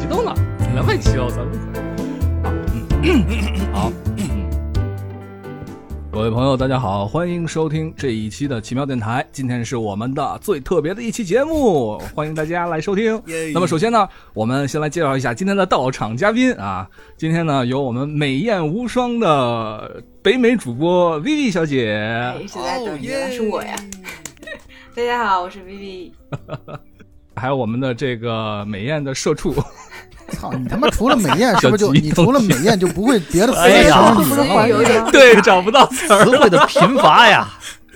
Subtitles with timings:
[0.00, 0.34] 激动了，
[0.72, 1.54] 两百期哦，咱们
[2.42, 2.50] 好，
[3.02, 3.22] 嗯，
[3.70, 4.50] 好，嗯，
[6.10, 9.22] 各位朋友，大家好，欢迎收听这一期的奇妙电台。
[9.30, 13.22] 今天是我们的最特别的一期节目，欢迎大家来收听。
[13.52, 16.88] 那么首先呢，我们先来介绍一下今天的到场嘉宾啊。
[17.18, 23.76] 今天呢，有我们美艳无双的北美主播 Vivi 小姐，哎，是在等原来是我呀！
[24.96, 26.10] 大家好，我是 Vivi。
[27.36, 29.54] 还有我们的这个美艳的社畜，
[30.30, 30.88] 操你他妈！
[30.90, 35.04] 除了美艳， 是不是就你除了美艳就不会别的词了呀儿形容女人哎有点？
[35.12, 37.48] 对，找不到词儿词汇的贫乏呀。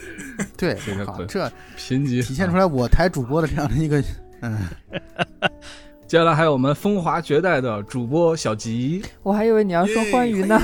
[0.57, 4.03] 对这个对，好这贫瘠体现出来我台主播的这样的一个
[4.43, 4.59] 嗯，
[6.09, 10.61] 接下来还有我们风华绝代的主播小吉，我还以为你要说欢愉呢。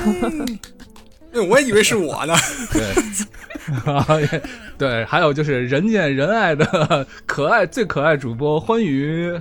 [1.32, 2.34] 对， 我也以为是我呢。
[2.72, 4.40] 对，
[4.78, 9.32] 对，还有就是人见人爱的可爱最可爱主播欢愉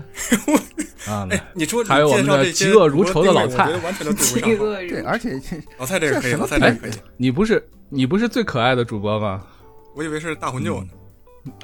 [1.07, 3.87] 啊，哎，你说还有我们的嫉恶如仇的老蔡对不
[4.25, 4.41] 上。
[4.87, 5.39] 对，而且
[5.77, 6.91] 老蔡这个可以，老蔡这个可以。
[7.17, 9.41] 你不是你不是最可爱的主播吗？
[9.95, 10.87] 我以为是大魂舅呢。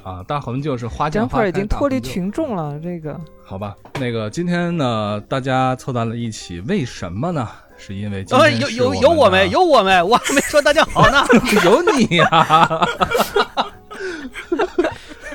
[0.02, 7.46] 啊，大魂就是花见张粉已经脱离群众了，这个好吧，那个今天呢，大家凑在了一起，为什么呢？
[7.78, 11.24] 是因为今呃，天有有我们有我没有我没，我还没说大家好呢。
[11.64, 12.26] 有你呀、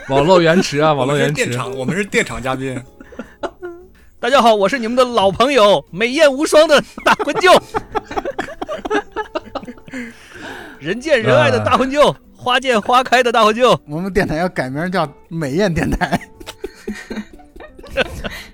[0.10, 1.46] 网络延迟啊，网络延迟。
[1.46, 2.82] 电场，我们是电厂嘉宾。
[4.20, 7.52] 大家好，我是你们的老朋友，美艳无双的大魂舅，
[10.80, 13.80] 人见人爱的大魂舅，花见花开的大魂舅。
[13.88, 16.20] 我们电台要改名叫美艳电台。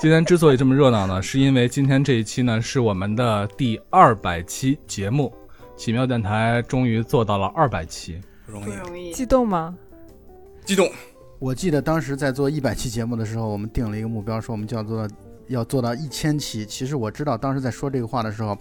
[0.00, 5.32] 今天之所以这么热闹呢，是因为今天这一期呢是我们的第二百期节目，
[5.76, 8.20] 奇妙电台终于做到了二百期。
[8.46, 9.12] 不容易，不容易。
[9.12, 9.76] 激动吗？
[10.64, 10.90] 激动。
[11.38, 15.14] 我记得当时在做一百期节目的时候，我们定了一个目标，说我们就要做到
[15.46, 16.66] 要做到一千期。
[16.66, 18.58] 其实我知道当时在说这个话的时候，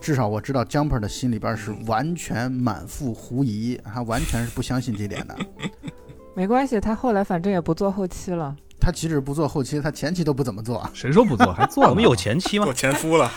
[0.00, 5.36] 至少我知道 Jumper 的心里边是完全满腹狐疑，他完全是不相信这点的。
[6.34, 8.54] 没关系，他后来反正也不做后期了。
[8.82, 10.84] 他即使不做后期，他前期都不怎么做。
[10.92, 11.52] 谁说不做？
[11.54, 11.90] 还做呢？
[11.90, 12.74] 我们有前期吗做？
[12.74, 13.30] 前夫了，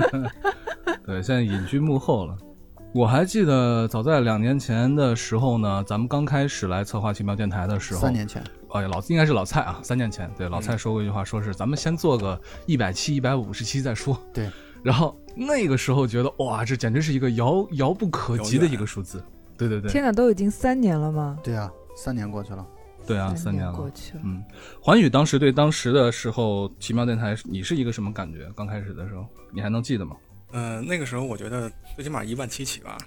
[1.06, 2.36] 对，现在隐居幕后了。
[2.92, 14.18] 我还记得早在两年前的时候呢，咱们刚开始来策划奇妙电台的时候，三年前，哎呀，老应该是老蔡啊，三年前，对，老蔡说过一句话，说是咱们先做个一百期、一百五十期再说。
[14.34, 14.50] 对，
[14.82, 19.22] 然后那个时候觉得哇，这简直是一个遥遥不可及的一个数字。
[19.56, 21.38] 对对对，天哪，都已经三年了吗？
[21.42, 22.66] 对啊，三年过去了。
[23.06, 23.72] 对啊，三年年了。
[23.72, 24.20] 过去了。
[24.24, 24.42] 嗯，
[24.80, 28.50] 环宇当时对当时的时候奇妙电台，你是一个什么感觉？
[28.56, 30.16] 刚开始的时候，你还能记得吗？
[30.52, 32.98] 嗯，那个时候我觉得最起码一万七起吧。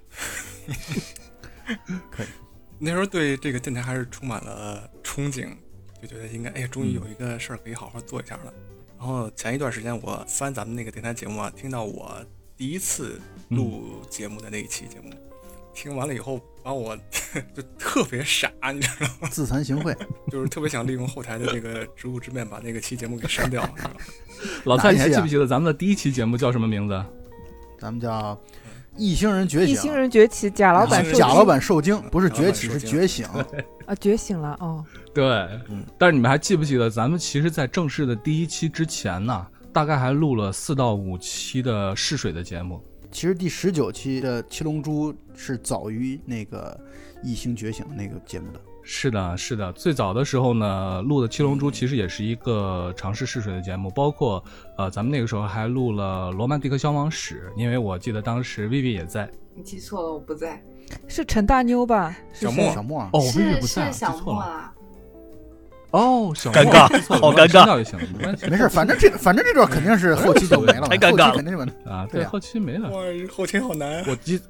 [2.12, 2.28] 可以。
[2.82, 5.50] 那时候对这个电台还是充满了憧憬，
[6.02, 8.54] 就觉得应该，哎呀，终于有一个事儿可以好好做一下了。
[8.98, 15.10] 然后前一段时间我翻咱们那个电台节目啊，听到我第一次录节目的那一期节目，
[15.82, 16.94] 听完了以后把我
[17.56, 19.30] 就特别傻，你知道吗？
[19.32, 19.96] 自惭形秽。
[20.30, 23.64] 就是特别想利用后台的这个职务之便把那个期节目给删掉？
[24.66, 27.02] 老蔡，你还记不记得咱们的第一期节目叫什么名字？
[27.80, 28.38] 咱们叫
[28.98, 33.26] 异星人觉醒，异星人崛起，贾老板异星人受惊贾老板受惊，不是崛起是觉醒。
[33.86, 34.84] 啊觉醒了哦。
[35.14, 35.26] 对，
[35.70, 42.84] 嗯但是你们还记不记得，咱们其实，在正式的第一期之前呢，大概还录了四到五期的试水的节目。
[43.12, 46.80] 其实第十九期的《七龙珠》是早于那个
[47.24, 48.60] 异星觉醒那个节目的。
[48.82, 54.44] 是的，是的，最早的时候呢，录的《七龙珠》其实也是一个尝试试水的节目，包括
[54.78, 59.30] 呃，咱们那个时候还录了《罗曼蒂克消亡史》，因为我记得当时 Vivi 也在。
[59.56, 60.64] 你记错了，我不在。
[61.08, 62.18] 是陈大妞吧？
[62.34, 64.74] 是小莫小莫啊，哦是，Vivi 不在啊，是小记错了。
[65.92, 66.88] 哦，小尴尬
[67.20, 68.48] 好尴尬没关系删掉就行了，没关系。
[68.48, 71.72] 没事，反正这反正这段肯定是后期就没了嘛， 太尴尬了后期肯定是没了。
[71.92, 72.90] 啊，对，后期没了。
[72.90, 72.98] 哇，
[73.36, 74.04] 后期好难啊。
[74.08, 74.44] 我记这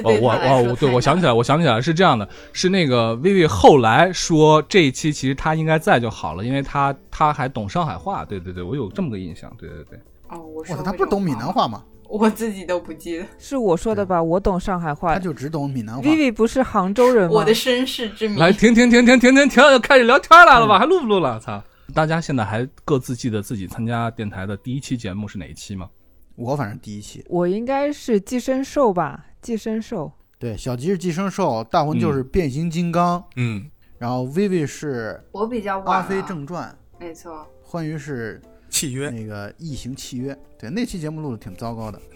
[0.04, 9.98] 哦，我对他来哦，对，我想起来，我想起来是这样的，是那个薇薇后来说这一期其实他应该在就好了，因为他他还懂上海话，对对对，我有这么个印象，对对对。
[10.28, 11.82] 哦，我说过他不是懂闽南话吗？
[12.08, 13.26] 我自己都不记得。
[13.38, 14.22] 是我说的吧？
[14.22, 15.20] 我懂上海话他。
[15.20, 16.02] 就只懂闽南话。
[16.02, 17.34] Vivi 不是杭州人吗？
[17.34, 18.38] 我的身世之谜。
[18.38, 20.78] 来，停停停停停停停，又开始聊天来了吧？
[20.78, 21.38] 还录不录了？
[21.38, 21.62] 操！
[21.94, 25.88] 大家现在还各自记得自己参加电台的第一期节目是哪一期吗？
[26.36, 29.26] 我反正第一期，我应该是寄生兽吧？
[29.40, 30.12] 寄生兽。
[30.38, 33.68] 对，小吉是寄生兽，大魂就是变形金刚，嗯，
[33.98, 35.96] 然后 Vivi 是我比较《晚。
[35.96, 37.32] 阿飞正传没错。》，
[37.62, 38.40] 欢愉是
[38.78, 40.32] 契约那个《异形契约》。
[40.58, 42.00] 对，那期节目录的挺糟糕的。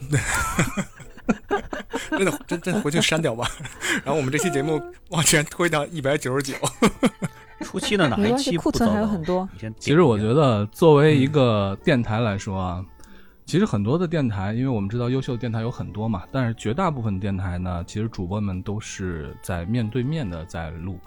[2.11, 3.49] 真的真真回去删掉吧。
[4.05, 4.81] 然后我们这期节目
[5.11, 6.55] 往前推到一百九十九，
[7.62, 9.49] 初期的哪一期库存还有很多。
[9.79, 12.85] 其实我觉得，作为嗯一个电台来说啊，
[13.47, 20.99] 其实很多的电台，因为我们知道优秀的电台有很多嘛，但是绝大部分电台呢，其实主播们都是在面对面的在录，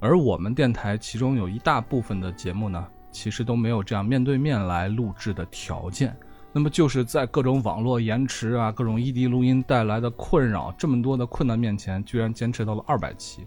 [0.00, 6.14] 而我们电台其中有一大部分的节目呢，其实都没有这样面对面来录制的条件。
[6.52, 13.46] 那么就是在各种网络延迟啊、各种异地录音带来的困扰，这么多的困难面前，居然坚持到了二百期，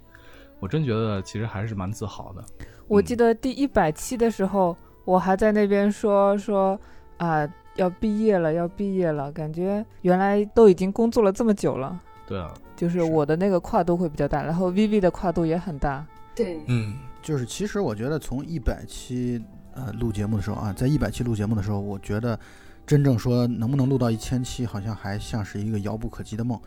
[0.59, 2.43] 我真觉得其实还是蛮自豪的。
[2.87, 4.75] 我记得第一百期的时候，
[5.05, 6.79] 我还在那边说说
[7.17, 11.99] 啊，要毕业了，要毕业了，感觉原来都已经工作了这么久了。
[12.27, 16.05] 对啊，就是我的那个跨度会比较大，然后 VV 的跨度也很大。
[16.35, 19.43] 对，嗯，就是其实我觉得从一百期
[19.85, 22.37] 呃录节目的时候啊，在一百期录节目的时候，我觉得
[22.85, 26.59] 真正说能不能录到一千期，好像还像是一个遥不可及的梦。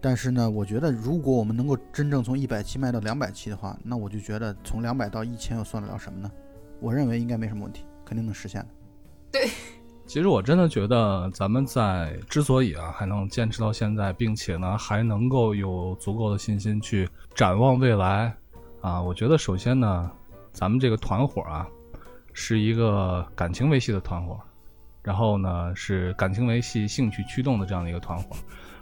[0.00, 6.30] 但是呢，我觉得如果我们能够真正从一百期卖到两百期的话，那我就觉得从两百到一千又算得了什么呢？
[6.80, 9.40] 我认为应该没什么问题，肯定能实现的。
[10.06, 18.34] 其实我真的觉得，咱们在之所以啊还能坚持到现在，并且呢还能够有足够的信心去展望未来，
[18.80, 20.10] 啊，我觉得首先呢，
[20.52, 21.68] 咱们这个团伙啊
[22.42, 24.40] 是一个感情维系的团伙，
[25.02, 28.34] 然后呢是感情维系、兴趣驱动的这样的一个团伙。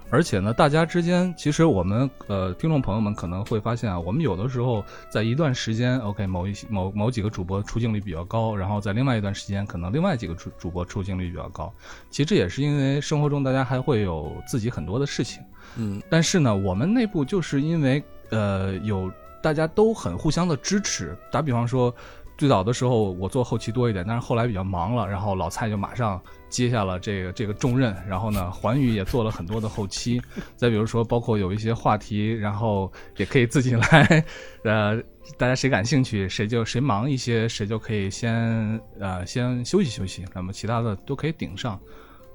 [0.09, 11.71] 而且呢，大家之间其实我们呃听众朋友们可能会发现啊，我们有的时候在一段时间，OK 某一某某几个主播出镜率比较高，然后在另外一段时间可能另外几个主主播出镜率比较高。
[12.09, 15.43] 其实这也是因为生活中大家还会有自己很多的事情，
[15.75, 19.11] 嗯，但是呢，我们内部就是因为呃有
[19.43, 21.15] 大家都很互相的支持。
[21.31, 21.93] 打比方说，
[22.39, 30.21] 最早的时候我做后期多一点，但是后来比较忙了，然后老蔡就马上接下了这个这个重任，然后呢，环宇也做了很多的后期。
[30.55, 34.23] 再比如说，包括有一些话题，然后也可以自己来，
[34.63, 34.95] 呃，
[35.37, 41.77] 大家谁感兴趣，谁就谁忙一些，谁就可以先呃先休息休息，那么其他的都可以顶上。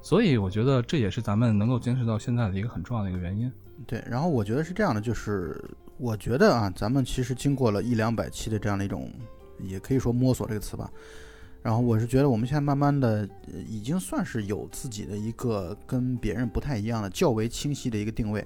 [0.03, 3.51] 所以我觉得这也是咱们能够坚持到现在的一个很重要的一个原因。
[3.87, 5.59] 对，然后我觉得是这样的，就是
[5.97, 9.11] 我觉得啊，咱们其实经过了一两百期的这样的一种，
[9.59, 10.91] 也可以说摸索这个词吧。
[11.61, 13.27] 然后我是觉得我们现在慢慢的
[13.67, 18.45] 已经算是有自己的一个跟别人不太一样的较为清晰的一个定位，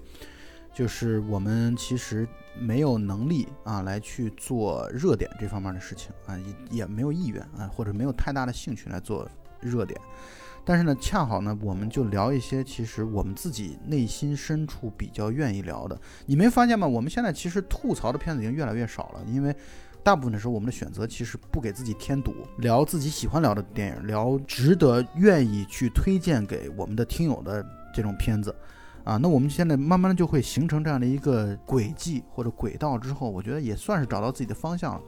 [0.74, 2.26] 就是我们其实
[2.58, 6.38] 没有能力啊来去做热点这方面的事情啊，
[6.70, 9.30] 也也没有意愿啊，或者没有太大的兴趣来做
[9.60, 10.00] 热点。
[10.64, 16.00] 但是呢，恰好呢，我们就聊一些其实我们自己内心深处比较愿意聊的。
[16.26, 16.88] 你没发现吗？
[16.88, 19.54] 我们现在其实吐槽的片子已经越来越少了，因为
[20.10, 27.64] 大部分的时候我们的选择其实不给自己添堵，聊自己喜欢聊的电影，聊值得愿意去推荐给我们的听友的
[27.94, 28.56] 这种片子。
[29.04, 35.02] 啊，那我们现在慢慢的就会形成这样的一个轨迹或者轨道之后，我觉得也算是找到自己的方向了，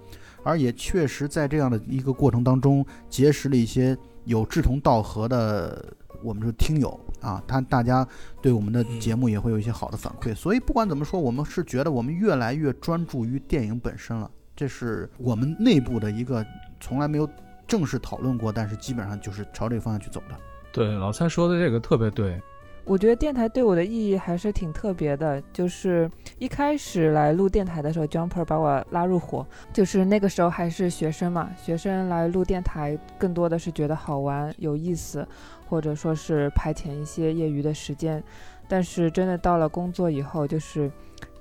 [0.43, 5.83] 而也确实在这样的一个过程当中结识了一些有志同道合的
[6.23, 8.07] 我们说听友啊，他大家
[8.39, 14.29] 对我们的节目也会有一些好的反馈，所以不管怎么说，我们是觉得我们越来越专注于电影本身了，
[14.61, 16.45] 这是我们内部的一个
[16.79, 17.27] 从来没有
[17.65, 20.35] 正式讨论过，但是基本上就是朝这个方向去走的。
[20.71, 22.39] 对，老蔡说的这个特别对。
[22.85, 35.27] 我觉得电台对我的意义还是挺特别的，就是一开始来录电台的时候，Jumper 把我拉入伙，就是那个时候还是学生嘛，学生来录电台更多的是觉得好玩、有意思，
[35.67, 38.23] 或者说是排遣一些业余的时间。
[38.67, 40.91] 但是真的到了工作以后，就是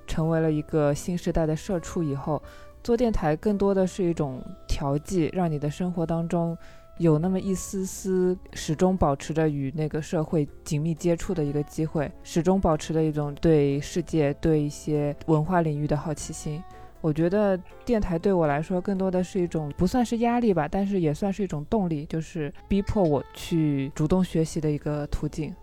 [0.07, 2.43] 成为了一个新时代的社畜以后，
[2.83, 6.57] 做电台更多的是一种调剂，让你的生活当中。
[6.99, 16.63] 有那么一丝丝始终保持着与那个社会紧密接触的一个机会，始终保持着一种对世界、对一些文化领域的好奇心。
[17.01, 25.55] 我觉得电台对我来说更多的是一种不算是压力吧，但是也算是一种动力，就是逼迫我去主动学习的一个途径。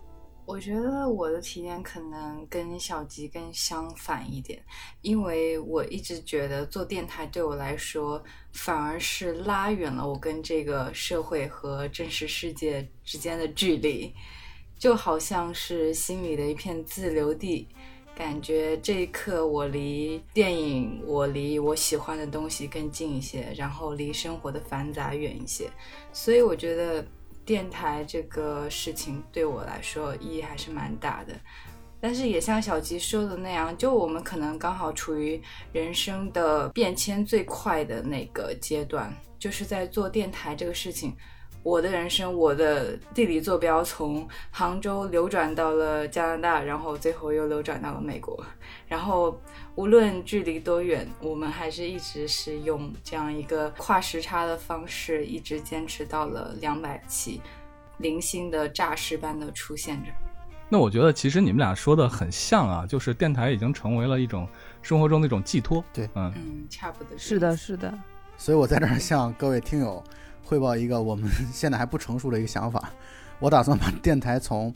[0.48, 4.58] 我觉得我的体验可能跟小吉更相反一点，
[5.02, 8.24] 因为我一直觉得做电台对我来说，
[8.54, 14.10] 反而是拉远了我跟这个社会和真实世界之间的距离，
[14.78, 17.68] 就好像是心里的一片自留地，
[18.16, 25.70] 感觉这一刻我离电影，我离我喜欢的东西更近一些，然后离生活的繁杂远一些，
[26.10, 27.06] 所以我觉得。
[27.48, 31.32] 电台这个事情对我来说意义还是蛮大的，
[31.98, 35.40] 但是也像小吉说的那样，就我们可能刚好处于
[35.72, 41.16] 人生的变迁最快的那个阶段，就是在做电台这个事情，
[41.62, 48.42] 我的人生，我的地理坐标从杭州流转到了加拿大，然后最后又流转到了美国。
[48.86, 49.38] 然后
[49.74, 57.42] 无论距离多远，我们还是一直是用这样一个跨时差的方式，一直坚持到了两百期，
[57.98, 60.10] 零星的诈尸般的出现着。
[60.70, 64.46] 那我觉得其实你们俩说的很像啊，就是电台已经成为了一种
[64.80, 65.82] 生活中的一种寄托。
[65.92, 67.92] 对，嗯，嗯，差不多是的，是的。
[68.36, 70.02] 所以我在这儿向各位听友
[70.48, 72.88] 汇报一个我们 现在还不成熟的一个想法，
[73.38, 74.72] 我打算把电台从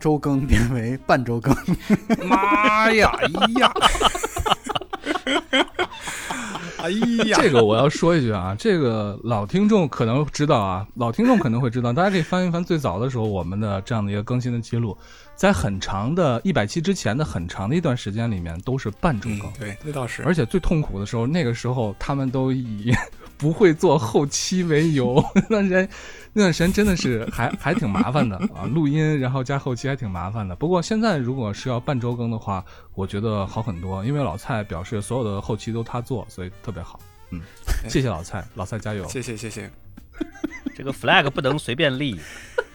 [0.00, 1.54] 周更变为半周更。
[2.28, 3.08] 妈呀！
[3.20, 3.28] 哎
[3.60, 3.72] 呀，
[6.82, 6.90] 哎
[7.28, 14.98] 呀，这个我要说一句啊，这个老听众可能知道啊，老听众可能会知道，大家可以翻一翻最早的时候我们的这样的一个更新的记录，
[15.36, 20.24] 在很长的一百期之前的很长的一段时间里面都是半周更，嗯，对，那倒是。
[20.24, 22.92] 而且最痛苦的时候，那个时候他们都以
[23.36, 25.88] 不会做后期为由， 那段时间
[26.32, 30.54] 那段时间真的是还还挺麻烦的啊，录音然后加后期还挺麻烦的。
[30.54, 32.64] 不过现在如果是要半周更的话，
[32.94, 37.00] 我觉得好很多，因为老蔡表示所有的后期都他做，所以特别好。
[37.30, 37.40] 嗯，
[37.88, 39.06] 谢谢老蔡，老蔡加油。
[39.08, 39.70] 谢谢谢谢。
[40.76, 42.18] 这个 flag 不能随便立。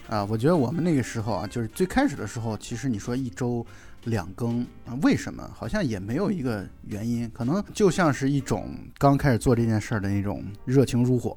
[0.08, 3.64] 啊，我觉得我们那个时候啊，就是最开始的时候，其实你说一周
[4.04, 5.48] 两更啊，为什么？
[5.54, 11.36] 好像也没有一个原因，可能就像是一种刚开始做这件事儿的那种热情如火。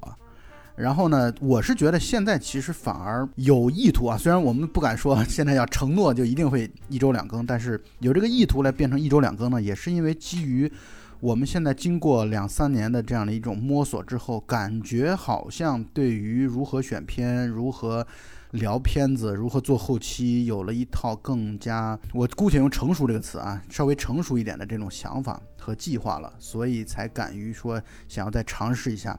[0.74, 10.70] 然后呢，我是觉得现在其实反而有意图啊，虽然我们不敢说现在要承诺就一定会一周两更，但是有这个意图来变成一周两更呢，也是因为基于
[11.18, 18.06] 我们现在经过两三年的这样的一种摸索之后，感觉好像对于如何选片、如何
[18.52, 29.18] 聊片子、如何做后期，有了一套更加我姑且用成熟这个词啊，稍微成熟一点的这种想法和计划了，所以才敢于说想要再尝试一下。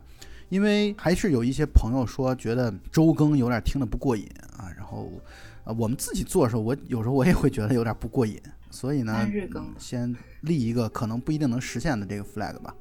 [0.50, 4.26] 因为还是有一些朋友说觉得周更有点听得不过瘾
[4.58, 5.12] 啊，然后
[5.66, 8.42] 啊我们自己做的时候，我有时候我也会觉得有点不过瘾，
[8.72, 12.74] 所以呢单日更，先立一个可能不一定能实现的这个 flag 吧。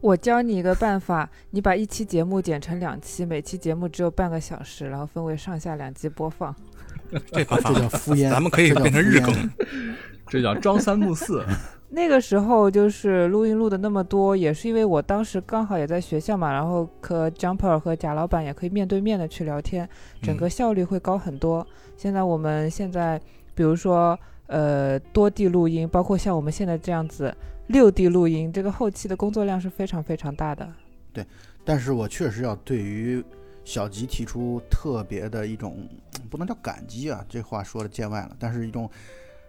[0.00, 6.54] 我教你一个办法，你把一期节目剪成两期，每期节目只有半个小时，然后分为上下两集播放。
[7.32, 9.50] 这方法这叫敷衍，咱们可以变成日更。
[10.26, 11.44] 这叫朝三暮四。
[11.88, 19.88] 那个时候就是录音录的那么多，也是因为我当时刚好也在学校嘛，然后和 Jumper 和贾老板也可以面对面的去聊天，
[20.20, 21.64] 整个效率会高很多。
[21.96, 23.20] 现在我们现在
[23.54, 24.18] 比如说
[24.48, 27.32] 呃多地录音，包括像我们现在这样子
[27.68, 30.72] 六地录音，这个后期的工作量是非常非常大的。
[31.12, 31.26] 对
[31.64, 33.24] 但是我确实要对于
[33.64, 35.88] 小吉提出特别的一种，
[36.30, 38.88] 不能叫感激啊，这话说的见外了，但是一种，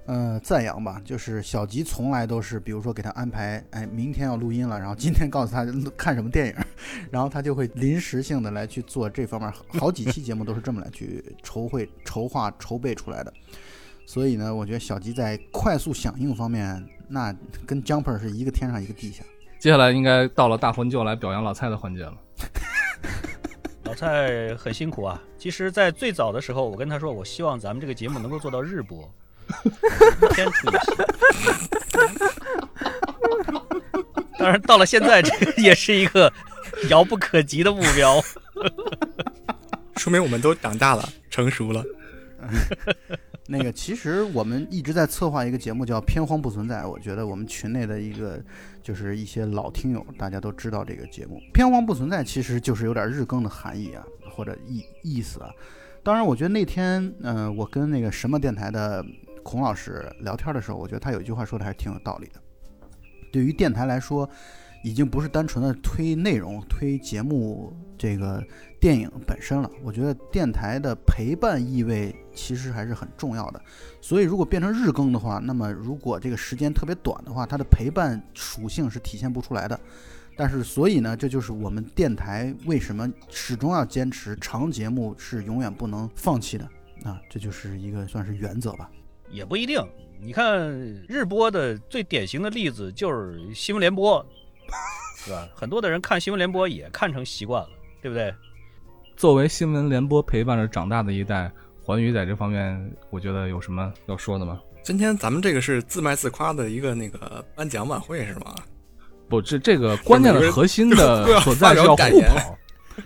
[0.07, 0.99] 呃，赞扬吧。
[1.05, 5.63] 就是小吉从来都是，比如说给他安排，哎，明天要录音了，然后今天告诉他
[5.95, 6.55] 看什么电影，
[7.11, 13.31] 然后他就会临时性的来去做这方面，好几期节目都是这么来去筹会、 筹划、筹备出来的。
[14.07, 17.35] 所以呢，我觉得小吉在快速响应方面，那
[17.65, 19.23] 跟 Jumper 是一个天上一个地下。
[19.59, 22.13] 接下来应该到了大魂就来表扬老蔡的环节了。
[23.83, 25.21] 老蔡很辛苦啊。
[25.37, 29.09] 其实，在最早的时候，我跟他说，我希望咱们这个节目能够做到日播，
[30.21, 30.91] 一天出一期。
[34.37, 36.31] 当然，到了现在，这个也是一个
[36.89, 38.21] 遥不可及的目标。
[39.95, 41.83] 说明我们都长大了，成熟了。
[43.49, 46.81] 那个，其实我们一直在策划一个节目，叫《偏荒不存在》。
[46.87, 48.43] 我觉得我们群内的一个，
[48.83, 51.41] 就是一些老听友，大家都知道这个节目。
[51.53, 55.49] 偏荒不存在，其实就是有点日更的含义啊，或者意意思啊。
[56.03, 59.03] 当然，我觉得那天，嗯、我跟那个什么电台的
[59.43, 62.41] 孔老师聊天的时候，我觉得他有一句话说的还是挺有道理的。
[63.31, 64.29] 对于电台来说，
[64.87, 68.41] 已经不是单纯的推内容、推节目这个
[68.79, 69.69] 电影本身了。
[69.83, 73.61] 我觉得电台的陪伴意味其实还是很重要的。
[73.99, 79.77] 所以，如果变成日更的话，那么如果这个时间特别短的话，它的陪伴属性是体现不出来的。
[80.37, 86.63] 但是，所以呢，这就是我们电台为什么始终要坚持长节目是永远不能放弃的
[87.03, 88.89] 啊，这就是一个算是原则吧。
[89.29, 89.85] 也不一定。
[90.19, 90.71] 你看
[91.07, 94.25] 日播的最典型的例子就是新闻联播，
[95.17, 95.47] 是吧？
[95.53, 97.69] 很多的人看新闻联播也看成习惯了，
[98.01, 98.33] 对不对？
[99.15, 101.51] 作为新闻联播陪伴着长大的一代，
[101.83, 104.61] 环宇在这方面，我觉得有什么要说的吗？
[104.83, 108.55] 今天咱们这个是自卖自夸的一个那个颁奖晚会是吗？
[109.27, 112.57] 不，这这个关键的核心的 所在是要 发言互跑，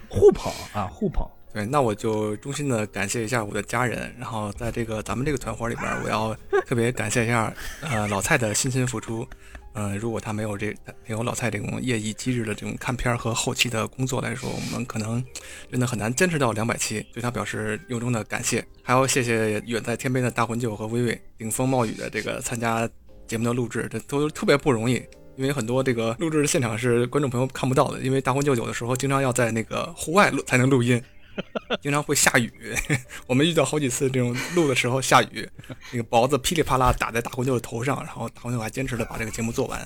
[0.09, 1.31] 互跑啊，互跑。
[1.53, 6.33] 对，那我就衷心的感谢一下我的家人，然后在这个咱们这个团伙里边，我要
[6.65, 9.27] 特别感谢一下呃老蔡的辛勤付出。
[9.73, 10.67] 呃，如果他没有这
[11.05, 15.23] 没有老蔡这种夜以继日的这种看片和后期的工作来说，我们可能
[15.71, 17.05] 真的很难坚持到两百期。
[17.13, 22.89] 对他表示由衷的感谢，还要谢谢远在天边的大魂舅和微微顶风冒雨的这个参加
[23.27, 25.01] 节目的录制，这都特别不容易。
[25.37, 31.01] 因为很多这个录制的现场是观众朋友看不到的，因为大魂舅有的时候经常要在那个户外录才能录音。
[31.81, 32.51] 经常会下雨，
[33.27, 35.49] 我们遇到好几次这种录的时候下雨，
[35.91, 39.79] 那个雹子噼里啪啦打在大红舅的头上，然后大红舅还坚持的把这个节目做完，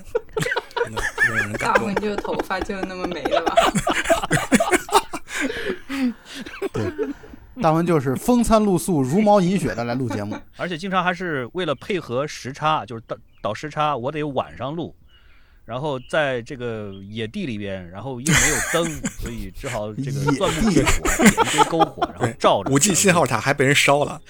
[0.83, 1.95] 真的特别让人感动大红。
[1.95, 3.55] 舅头发就那么没了吧？
[7.61, 10.37] 大文就是风餐露宿、茹毛饮血的来录节目。
[10.57, 14.93] 而且经常还是为了配合时差，就是倒倒时差，我得晚上录，
[15.65, 22.71] 然后在这个野地里边，然后又没有灯，所以只好这个钻木取火，点一堆篝火，然后照着。
[22.71, 24.21] 五 G 信号塔还被人烧了，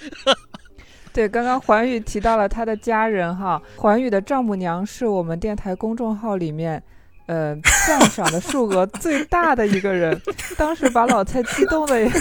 [1.12, 6.82] 对，刚刚环宇提到了他的家人哈，环宇的丈母娘是我们电台公众号里面，
[7.26, 7.54] 呃，
[7.86, 10.18] 赞赏的数额最大的一个人，
[10.56, 12.12] 当时把老蔡激动的呀，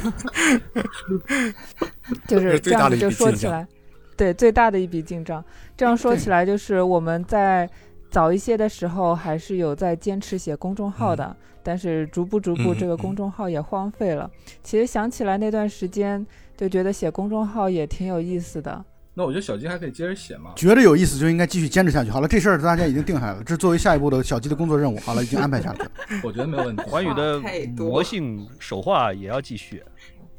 [2.28, 3.68] 就是最大的一是这样子就笔进账说起来，
[4.18, 5.44] 对，最大的一笔进账。
[5.78, 7.70] 这样说起来，就是我们在
[8.16, 14.32] 早一些的时候还是有在坚持写公众号的，但是逐步逐步嗯这个嗯公众号也荒废了。
[14.64, 18.86] 其实想起来那段时间，就觉得写公众号也挺有意思的。
[19.16, 20.54] 那我觉得小鸡还可以接着写嘛。
[20.56, 22.10] 觉得有意思就应该继续坚持下去。
[22.10, 24.98] 好了，这事儿大家已经定下来了，这作为下一步的小鸡的工作任务。
[25.02, 25.92] 好了，已经安排下去了。
[26.24, 26.84] 我觉得没有问题。
[26.84, 27.42] 环宇的
[27.76, 29.84] 魔性手画也要继续。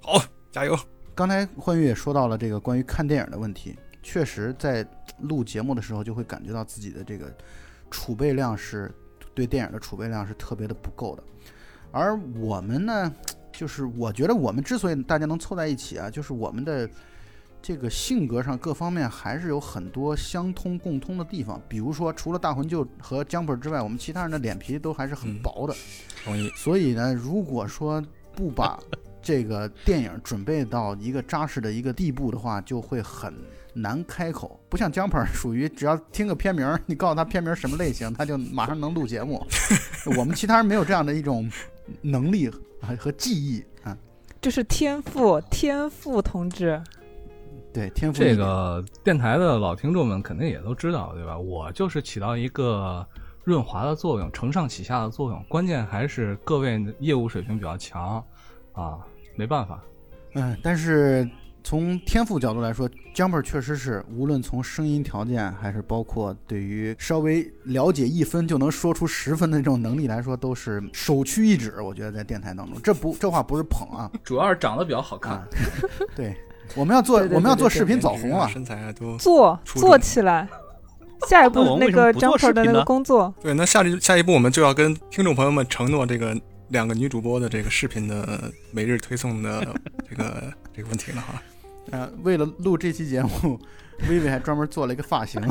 [0.01, 0.19] 好，
[0.51, 0.75] 加油！
[1.15, 4.83] 刚才欢宇也说到了这个关于看电影的问题，确实在
[5.21, 7.31] 录节目的时候就会感觉到自己的这个
[7.91, 8.93] 储备量是
[9.35, 11.23] 对电影的储备量是特别的不够的。
[11.93, 13.13] 而我们呢，
[13.53, 16.89] 就是我觉得我们之所以大家能凑在一起啊，就是我们的
[17.63, 21.61] 这个性格上各方面还是有很多相通共通的地方。
[21.69, 25.75] 比如说，除了大魂舅和江本之外，我们其他人的脸皮都还是很嗯薄的。
[26.25, 26.51] 同意。
[26.57, 28.03] 所以呢，如果说
[28.35, 28.79] 不把
[29.23, 33.35] 这个电影准备到一个扎实的一个地步的话，就会很
[33.77, 34.59] 难开口。
[34.69, 39.47] 不像江鹏属于只要听个片名，你告诉他片名什么类型，他就马上能录节目。
[40.19, 41.51] 我们其他人没有这样的一种
[42.01, 42.49] 能力
[42.81, 43.97] 啊和记忆啊。
[44.41, 46.83] 这是天赋，天赋，同志。
[47.73, 51.39] 对，天赋这个电台的老听众们肯定也都知道，对吧？
[51.39, 53.07] 我就是起到一个
[53.45, 55.45] 润滑的作用，承上启下的作用。
[55.47, 58.25] 关键还是各位业务水平比较强
[58.73, 58.99] 啊，
[59.35, 59.85] 没办法。
[60.33, 61.29] 嗯，但是
[61.69, 71.83] 从天赋角度来说，Jumper 确实是无论从声音条件，还是包括对于稍微了解一分就能说出十分的这种能力来说，都是首屈一指。
[71.83, 75.49] 我觉得在电台当中，这不这话不是捧啊主要是长得比较好看啊，，
[76.15, 76.37] 对，
[76.77, 78.47] 我们要做对对对对我们要做视频走红啊。
[78.47, 80.49] 身材啊都做做起来。
[81.27, 83.53] 下一步那个 jumper 的那个工作，对。
[83.55, 89.67] 那下一下一步我们就要跟听众朋友们承诺这个两个女主播的这个视频的每日推送的
[90.09, 91.43] 这个这个问题了哈。
[91.91, 93.61] 呃，为了录这期节目，
[94.09, 95.41] 薇薇还专门做了一个发型。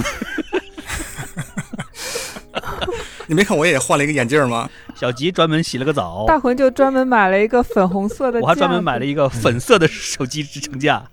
[3.28, 4.70] 你没看我也换了一个眼镜吗？
[4.94, 11.04] 小吉专门洗了个澡，大魂就专门买了一个粉红色的，我还专门买了一个粉色的手机支撑架。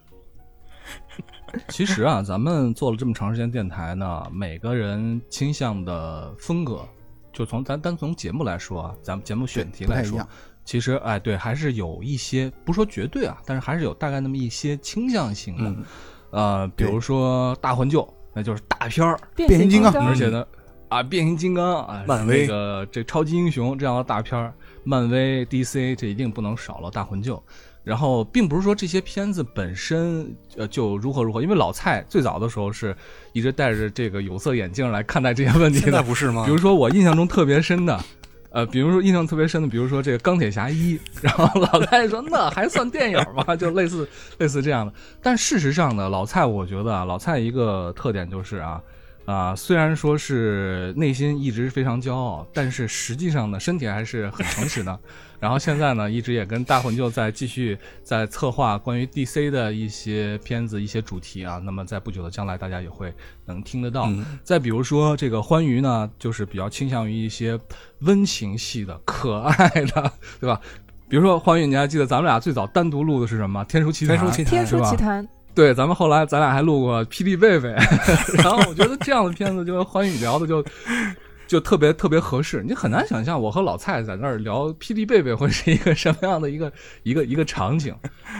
[1.68, 6.86] 其实啊，咱们做了这么长时间电台呢，每个人倾向的风格，
[7.32, 10.18] 就从咱单从节目来说啊，咱们节目选题来说
[10.64, 15.64] 其实哎，对，还是有一些，不说绝对啊，但是还是有大概那么一些倾向性的。
[15.70, 15.84] 嗯，
[16.30, 20.46] 呃，比如说大魂救，那就是大片儿，变变形金刚刚，而且呢，
[20.88, 27.42] 啊，变形金刚啊，漫威那个这超级英雄这样的大片儿，漫威、DC 这一定不能少了大魂救。
[27.84, 32.96] 然后，并不是说这些片子本身呃就如何如何，因为老蔡最早的时候是
[33.32, 36.04] 一直戴着这个有色眼镜来看待这些问题现在的。
[36.04, 36.52] 不是吗比？
[36.52, 38.00] 如说我印象中特别深的，
[38.52, 43.54] 呃，比如说印象特别深的，比如说这个钢铁侠一， 然后老蔡说那还算电影吗？
[43.56, 44.06] 就类似
[44.38, 44.92] 类似这样的。
[45.22, 48.80] 但事实上呢，老蔡我觉得啊，老蔡一个特点就是啊
[49.24, 54.98] 啊、虽然说是内心一直非常骄傲，但是实际上呢，身体还是很诚实的。
[55.42, 61.60] 然后现在呢，一直也跟大魂就在继续在策划关于 DC 的一些片子、一些主题啊。
[61.64, 63.12] 那么在不久的将来，大家也会
[63.44, 64.04] 能听得到。
[64.06, 67.58] 嗯再比如说这个欢愉呢，就是比较倾向于一些
[68.02, 70.60] 温情系的、可爱的， 对吧？
[71.08, 73.62] 比如说欢愉，你还记得咱们俩最早单独录的是什么？
[73.66, 74.16] 《天书奇谭》。
[74.20, 77.68] 天书奇天谭是吧书奇谭，对，咱们后来咱俩还录过《霹雳贝贝》，
[78.44, 80.64] 然后我觉得这样的片子就跟欢愉聊的就
[81.52, 82.62] 就特别特别合适。
[82.62, 87.94] 你很难想象我和老蔡在那儿聊霹雳贝贝会是一个什么样的一个一个一个场景。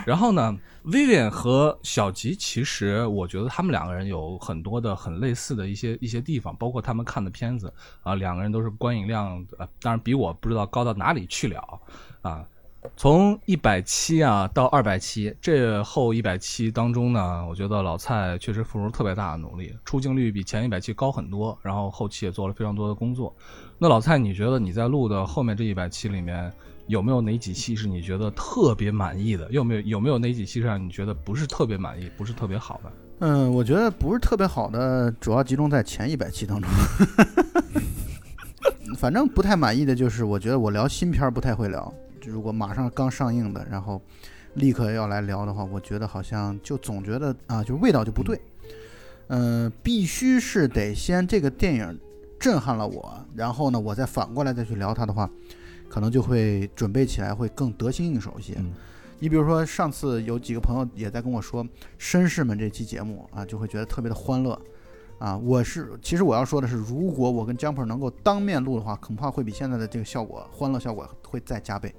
[0.07, 7.71] 然后呢， Vivian 和小吉其实我觉得他们两个人有很多的很类似的一些一些地方，包括他们看的片子
[8.03, 11.63] 啊，两个人都是观影量，呃，当然比我不知道高到哪里去了
[12.23, 12.43] 啊。
[12.97, 23.35] 从一百期啊到二百期，这后一百期当中呢，我觉得老蔡确实付出特别大的努力，出镜率比前一百期高很多，然后后期也做了非常多的工作。
[23.79, 26.53] 那老蔡，你觉得你在录的后面这一百期里面，
[26.89, 29.49] 有没有哪几期是你觉得特别满意的？
[29.51, 32.93] 有没有有没有哪几期是让你觉得不是特别满意，不是特别好的？
[33.21, 36.69] 嗯，我觉得不是特别好的，主要集中在前一百期当中。
[38.99, 41.93] 反正不太满意的就是，我觉得我聊新片儿不太会聊。
[42.31, 44.01] 如果马上刚上映的，然后
[44.55, 48.41] 立刻要来聊的话，我觉得好像就总觉得啊，就味道就不对。
[49.29, 51.99] 嗯，必须是得先这个电影
[52.39, 55.31] 震撼了我，然后呢，我再反过来再去聊它的话，
[55.89, 58.55] 可能就会准备起来会更得心应手一些。
[59.19, 61.65] 你比如说上次有几个朋友也在跟我说
[61.99, 64.61] 《绅士们》这期节目啊，就会觉得特别的欢乐
[65.19, 65.39] 啊。
[65.39, 71.95] 我是其实我要说的是，如果我跟江鹏能够当面录的话，恐怕会比现在的这个效果欢乐效果会再加倍。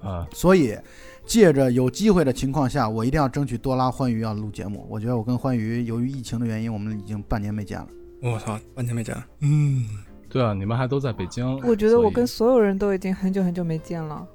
[0.00, 0.76] 啊，所以
[1.24, 4.86] 借着有机会的情况下，我一定要争取多拉欢愉要录节目。
[4.88, 7.86] 我觉得我跟欢愉由于疫情的原因，我们已经半年没见了。
[8.22, 9.26] 我操，半年没见了。
[9.40, 9.84] 嗯，
[10.28, 11.58] 对啊，你们还都在北京。
[11.64, 14.26] 我觉得我跟所有人都已经很久很久没见了。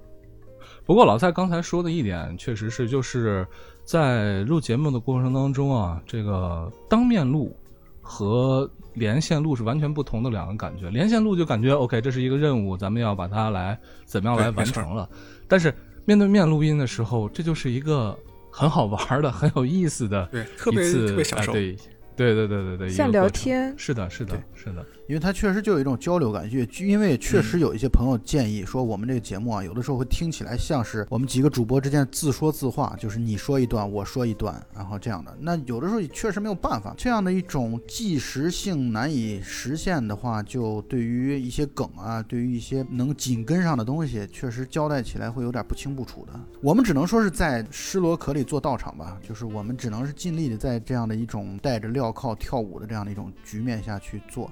[0.85, 3.47] 不过老蔡刚才说的一点，确实是就是
[3.85, 7.55] 在录节目的过程当中啊，这个当面录
[8.03, 10.91] 和连线录是完全不同的两个感觉。
[10.91, 15.09] 连线录就感觉 OK，这是一个任务，咱们要把它来怎么样来完成了。
[15.47, 15.73] 但是
[16.05, 18.15] 面对面录音的时候，这就是一个
[18.51, 21.53] 很好玩的、很有意思的，对，特别特别享受。
[21.53, 21.75] 对，
[22.15, 23.73] 对，对，对，对，对，像聊天。
[23.77, 24.85] 是的，是的，是的。
[25.07, 35.35] 因为它确实就有一种交流感，因因为确实有一些朋友建议说，我们这个节目啊，有的时候会听起来像是我们几个主播之间自说自话，就是你说一段，我说一段，然后这样的。
[35.41, 46.39] 那有的时候也确实没有办法，这样的一种即时性难以实现的话，就对于一些梗啊，对于一些能紧跟上的东西，确实交代起来会有点不清不楚的。
[46.61, 54.49] 我们只能说是在施罗壳里做道场吧，就是我们只能是尽力的在这样的一种带着镣铐跳舞的这样的一种局面下去做。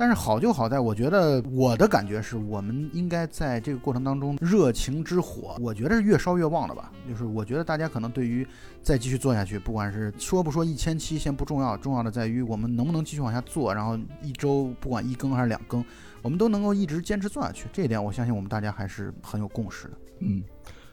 [0.00, 6.90] 但是好就好在，我觉得我的感觉是我们应该在这个过程当中，热情之火，我觉得是越烧越旺的吧。
[7.06, 8.46] 就是我觉得大家可能对于
[8.80, 15.84] 再继续做下去，不管是说不说一千期先不重要，重要的在于我们能不能继续往下做，然后一周不管一更还是两更，
[16.22, 17.68] 我们都能够一直坚持做下去。
[17.70, 19.90] 这一点我相信我们大家还是很有共识的。
[20.20, 20.42] 嗯，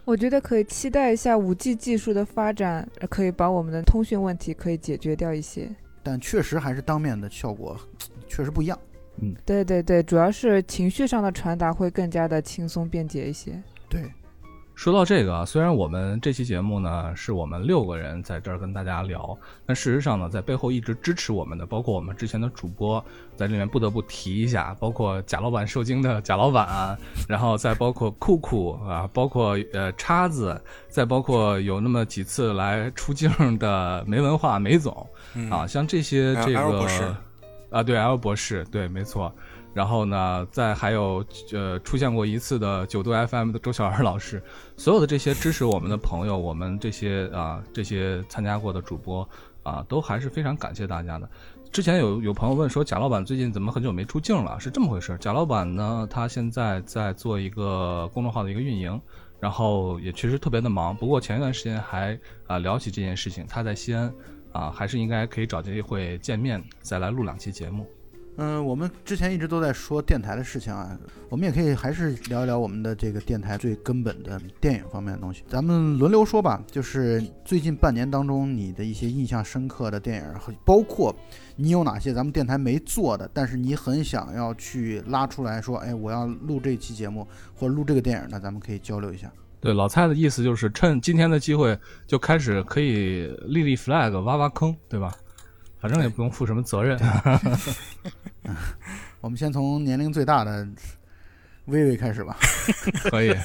[0.04, 5.74] 我觉得可以期待一下五 G 技术的发展，可以把我们的通讯问题可以解决掉一些。
[6.04, 7.78] 但确实还是当面的效果
[8.28, 8.78] 确实不一样。
[9.20, 13.62] 嗯，对对对，主要是情绪上的传达会更加的轻松便捷一些。
[13.90, 14.04] 对，
[14.76, 23.04] 说到这个啊，虽然我们这期节目呢是我们六个人在这儿跟大家聊，但事实上呢，在背后一直支持我们的，包括我们之前的主播，
[23.36, 26.96] 在这里面不得不提一下，包括贾老板受惊的贾老板，
[27.28, 34.94] 然后再包括酷酷啊，包括呃叉子，再包括有那么几次来出镜的没文化梅总
[35.50, 37.18] 啊，像这些这个。
[37.70, 39.34] 啊，对，L 博士，对，没错。
[39.74, 44.42] 然后呢，再还有呃出现过一次的九度 FM 的周小二老师，
[44.76, 49.28] 所有的这些支持我们的朋友，我们这些啊这些参加过的主播
[49.62, 51.30] 啊，都还是非常感谢大家的。
[51.72, 54.60] 之前有有朋友问说，贾老板最近怎么很久没出镜了？
[54.60, 55.16] 是这么回事。
[55.20, 59.00] 贾老板呢，他现在在做一个公众号的一个运营，
[59.40, 60.96] 然后也确实特别的忙。
[60.96, 64.12] 不过前一段时间还啊聊起这件事情，他在西安。
[64.58, 67.86] 啊，还是应该可以找机会见面，再来录两期节目。
[68.40, 70.98] 嗯，我们之前一直都在说电台的事情啊，
[71.30, 75.44] 我们也可以还是聊一聊我们的这个电台最根本的电影方面的东西。
[75.48, 81.16] 咱们轮流说吧，就是最近半年当中你的一些印象深刻的电影，包括
[81.56, 89.32] 你有哪些咱们电台没做的，但是你很想要去拉出来说，哎，我要录这期节目或者录这个电影，那咱们可以交流一下。
[89.60, 95.14] 对老蔡的意思就是趁今天的机会就开始可以立立 flag 挖挖坑，对吧？
[95.80, 96.98] 反正也不用负什么责任。
[99.20, 100.68] 我们先从年龄最大的
[101.66, 102.38] 微微开始吧。
[103.10, 103.34] 可以。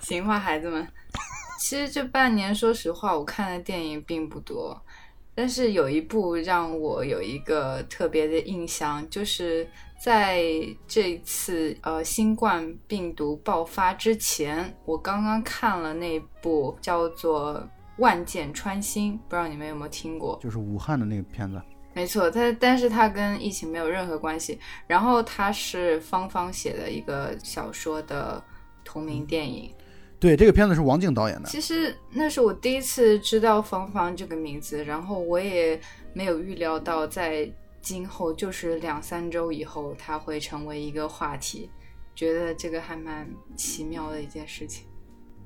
[0.00, 0.86] 行吧，孩子们。
[1.58, 4.82] 其实这半年，说实话，我看的电影并不多，
[5.34, 9.68] 但是有一部让我有一个特别的印象，就是。
[10.02, 10.42] 在
[10.88, 17.54] 这次呃新冠病毒爆发之前，我刚刚看了那部叫做
[17.98, 20.36] 《万箭穿心》，不知道你们有没有听过？
[20.42, 21.62] 就是武汉的那个片子。
[21.94, 24.58] 没错，它但是它跟疫情没有任何关系。
[24.88, 28.42] 然后它是芳芳写的一个小说的
[28.82, 29.72] 同名电影。
[30.18, 31.48] 对，这个片子是王静导演的。
[31.48, 35.80] 其实那是我第一次知道芳芳这个名字，然后我也
[36.12, 37.48] 没有预料到在
[37.82, 41.68] 今后就是两三周以后，它会成为一个话题。
[42.14, 44.86] 觉得这个还蛮奇妙的一件事情。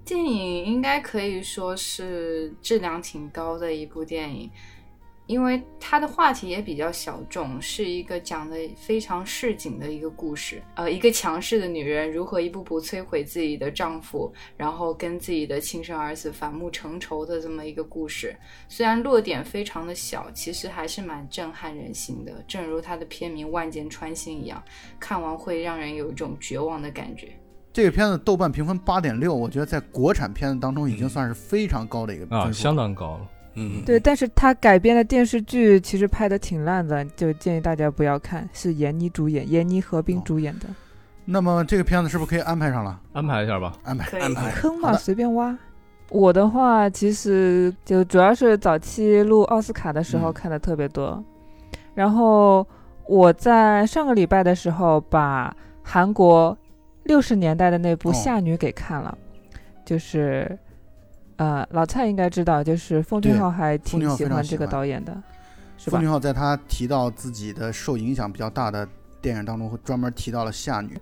[0.04, 4.50] 电影应该可以说是质量挺高的一部电影，
[5.26, 10.62] 因为它的话题也比较小众，是一个讲的非常市井的一个故事。
[10.76, 18.36] 呃，一个强势的女人如何一步步摧毁自己的丈夫，然后跟自己的亲生儿子反目成仇的这么一个故事。
[18.68, 22.32] 虽然落点非常的小，其实还是蛮震撼人心的。
[22.46, 24.62] 正如它的片名《万箭穿心》一样，
[25.00, 27.28] 看完会让人有一种绝望的感觉。
[27.72, 33.28] 这个片子豆瓣评分八点六，我觉得在国产片子当中已经算是非常高的一个啊，分数相当高了。
[33.56, 38.48] 嗯，对，但是他改编的电视剧其实拍的挺烂的，就建议大家不要看。
[38.52, 40.66] 是闫妮主演，闫妮何冰哦主演的。
[41.24, 43.00] 那么这个片子是不是可以安排上了？
[43.12, 43.72] 安排一下吧。
[43.82, 45.56] 安排可以安排坑嘛，随便挖。
[46.08, 51.20] 我的话，其实就主要是早期录奥斯卡的时候嗯看的特别多，
[51.94, 52.64] 然后
[53.06, 56.56] 我在上个礼拜的时候把韩国
[57.02, 59.18] 六十年代的那部哦《夏女》给看了，
[59.84, 60.56] 就是
[61.36, 65.12] 呃老蔡应该知道，就是奉俊对昊还挺喜欢这个导演的，
[65.76, 66.10] 是吧奉俊？
[66.10, 68.88] 昊在他提到自己的受影响比较大的
[69.20, 70.94] 电影当中，会专门提到了《夏女》。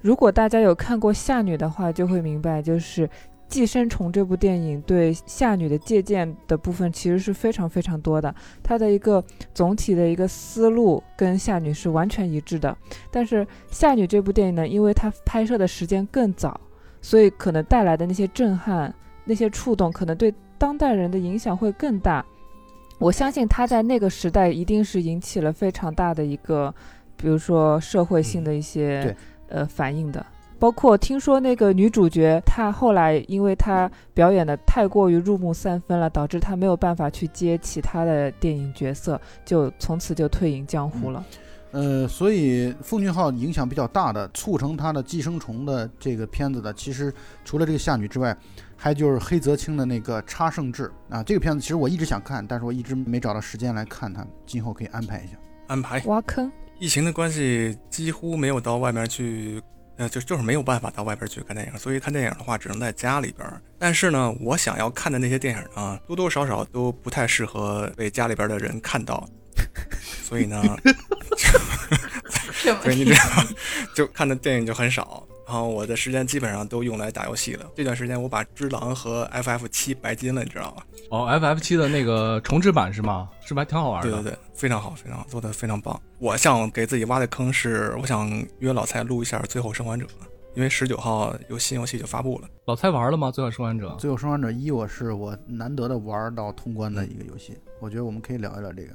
[0.00, 3.06] 如果大家有看过《夏女》的话，就会明白，就是
[3.48, 8.34] 《寄生虫》这部电影对《夏女》的借鉴的部分其实是非常非常多的。
[8.62, 9.22] 它的一个
[9.54, 12.76] 总体的一个思路跟《夏女》是完全一致的。
[13.12, 16.60] 但是《夏女》这部电影呢，因为它拍摄的时间更早，
[17.00, 18.92] 所以可能带来的那些震撼、
[19.24, 22.24] 那些触动，可能对当代人的影响会更大。
[22.98, 26.72] 我相信他在那个时代一定是引起了非常大的一个，
[27.16, 29.16] 比如说社会性的一些、对
[29.48, 30.24] 呃反应的。
[30.58, 41.24] 包括听说那个女主角，她后来因为她表演的太过于入木三分了，导致她没有办法去接其他的电影角色，就从此就退隐江湖了。
[41.72, 47.12] 呃，所以奉俊昊影响比较大的，促成他的《寄生虫》的这个片子的，其实
[47.44, 48.36] 除了这个《夏女》之外，
[48.82, 51.22] 还就是黑泽清的那个《差胜志》啊。
[51.22, 55.34] 这个片子其实我一直想看，但是我一直没找到时间来看它，今后可以安排一下。
[55.68, 56.02] 安排。
[56.06, 59.62] 挖坑，疫情的关系，几乎没有到外面去，
[59.98, 63.62] 呃，就就是没有办法到外边去看电影，所以看电影的话只能在家里边儿。
[63.78, 69.28] 但是呢，我想要看的那些电影呢，多多少少都不太适合被家里边的人看到，
[70.24, 70.60] 所以呢，
[72.82, 73.20] 所以你知道，
[73.94, 75.24] 就看的电影就很少。
[75.52, 77.70] 然后我的时间基本上都用来打游戏了。
[77.76, 80.82] 这段时间我把《只狼》和 FF 七白金了，你知道吗？
[81.10, 83.28] 哦，FF 七的那个重置版是吗？
[83.42, 84.10] 是不是还挺好玩的？
[84.10, 86.00] 对对对，非常好，非常好，做的非常棒。
[86.18, 90.06] 我想给自己挖的坑是，我想约老蔡录一下《最后生还者》，
[90.54, 92.48] 因为十九号有新游戏就发布了。
[92.64, 93.30] 老蔡玩了吗？
[93.30, 98.94] 最后生还者《最后生还者一》，我是我难得的玩到通关的一个游戏，我觉得我们可以聊一聊这个，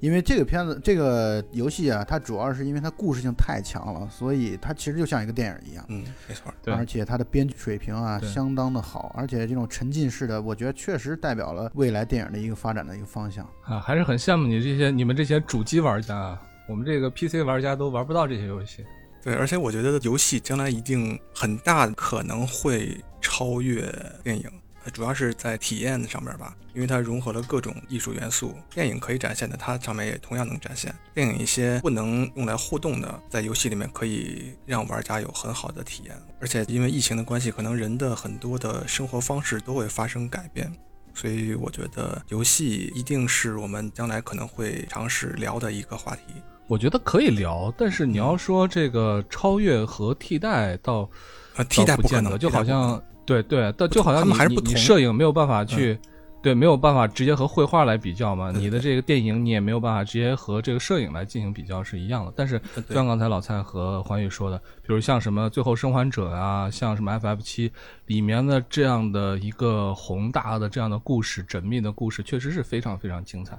[0.00, 5.84] 因为这个片子、这个游戏啊，它主要是因为它故事性太强了，所以它其实就像一个电影一样。
[5.88, 6.52] 嗯，没错。
[6.62, 13.48] 对而且它的编剧水平啊相当的好，而且这种沉浸式的，我觉得确实代表了未来电影的一个发展的一个方向。
[13.62, 18.84] 啊，还是很羡慕你这些你们这些主机玩家啊，我们这个 PC 玩家都玩不到这些游戏。
[19.22, 23.82] 对，而且我觉得游戏将来一定很大可能会超越
[24.22, 24.48] 电影，
[24.86, 28.54] 呃主要是在体验上面吧，因为它融合了各种艺术元素。
[28.72, 30.94] 电影可以展现的，它上面也同样能展现。
[31.12, 36.16] 电影一些不能用来互动的，在游戏里面可以让玩家有很好的体验。
[36.40, 40.72] 而且因为疫情的关系，可能人的很多的生活方式都会发生改变。
[41.12, 46.22] 所以我觉得游戏一定是我们将来可能会尝试聊的一个话题。
[46.68, 51.08] 我觉得可以聊，但是你要说这个超越和替代到
[51.56, 55.98] 呃，替代不可能，就好像对对，但就好像你摄影没有办法去，
[56.40, 58.52] 对，没有办法直接和绘画来比较嘛。
[58.52, 62.32] 你的这个电影你也没有办法直接和这个摄影来进行比较是一样的。
[62.36, 62.56] 但是
[62.88, 67.72] 就像刚才老蔡和环宇说的，比如像什么《最后生还者》啊，像什么 FF 七
[68.06, 73.58] 里面的这样的一个宏大的这样的故事、缜密的故事，确实是非常非常精彩。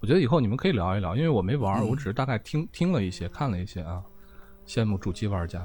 [0.00, 4.02] 我觉得以后你们可以聊一聊，因为我没玩，嗯我只是大概听听了一些，看了一些啊。
[4.66, 5.64] 羡慕主机玩家。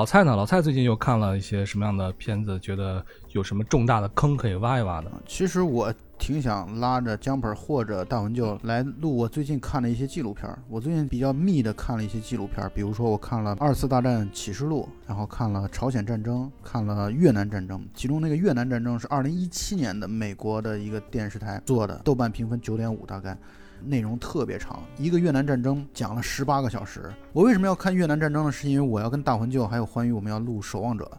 [0.00, 0.34] 老蔡呢？
[0.34, 2.58] 老蔡最近又看了一些什么样的片子？
[2.58, 5.12] 觉得有什么重大的坑可以挖一挖的？
[5.26, 10.50] 其实我挺想拉着 Jumper 或者大文就来录我最近看的一些纪录片。
[10.70, 17.86] 我最近比较密的看了一些纪录片，比如说我看了二次大战启示录，然后看了朝鲜战争，看了越南战争。
[17.94, 23.36] 其中那个越南战争是二零一七年的美国的一个电视台做的，豆瓣评分九点五大概。
[23.84, 27.12] 内容特别长，一个越南战争讲了十八个小时。
[27.32, 28.52] 我为什么要看越南战争呢？
[28.52, 31.10] 是因为我要跟大魂舅还有欢愉我们要录《守望者》。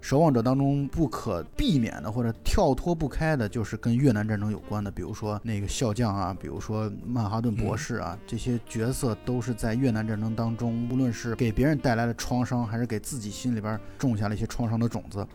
[0.00, 15.26] 守望者当中不可避免的或者跳脱不开的，就是跟越南战争有关的，比如说那个笑将啊，比如说曼哈顿博士啊，这些角色都是在越南战争当中，无论是给别人带来了创伤，还是给自己心里边种下了一些创伤的种子。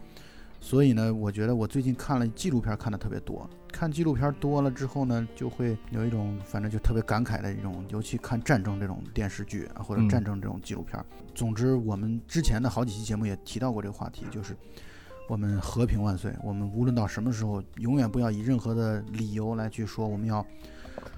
[0.62, 11.04] 所以呢，我觉得我最近看了纪录片看的特别多，看纪录片多了之后呢，就会有一种反正就特别感慨的一种，尤其看战争这种电视剧啊，或者战争这种纪录片。
[11.34, 14.56] 总之，我们之前的好几期节目也提到过这个话题，就是
[15.30, 16.34] 我们和平万岁。
[16.44, 20.46] 我们无论到什么时候，永远不要以任何的理由来去说我们要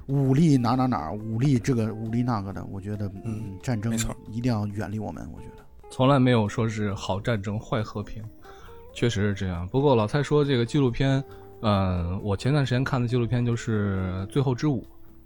[0.06, 2.64] 武力哪哪哪，武力这个武力那个的。
[2.66, 3.92] 我觉得，嗯，战争
[4.30, 5.28] 一定要远离我们。
[5.34, 8.24] 我觉得从来没有说是好战争坏和平。
[8.94, 11.24] 确实是这样，不过老蔡说这个纪录片，
[11.62, 14.82] 嗯，我前段时间看的纪录片就是《最后之舞》，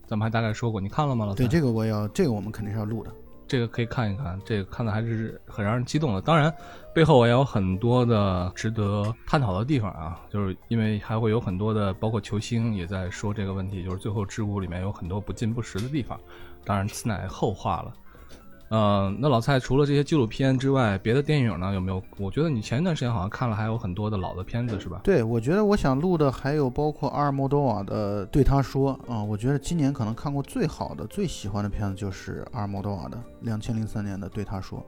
[0.08, 1.26] 咱们还大概说过，你看了吗？
[1.26, 1.44] 老蔡？
[1.44, 3.12] 对，这个我要，这个我们肯定是要录的，
[3.48, 6.22] 这个可以看一看，这个看的还是很让人激动的。
[6.22, 6.54] 当然，
[6.94, 16.20] 背后也有很多的值得探讨的地方啊，就是因为还会有很多的，包括球星也在说这个问题，就是《最后之舞》里面有很多不尽不实的地方，
[16.64, 17.94] 当然此乃后话了。
[18.70, 22.02] 嗯，那老蔡除了这些纪录片之外，别的电影呢有没有？
[22.18, 25.02] 我觉得你前一段时间好像看了还有很多的老的片子，是吧？
[25.04, 34.80] 对，我觉得我想录的还有包括阿尔莫多瓦的《对他说》啊，我觉得今年可能看过最好的、最喜欢的片子就是阿尔莫多瓦的两千零三年的《对他说》。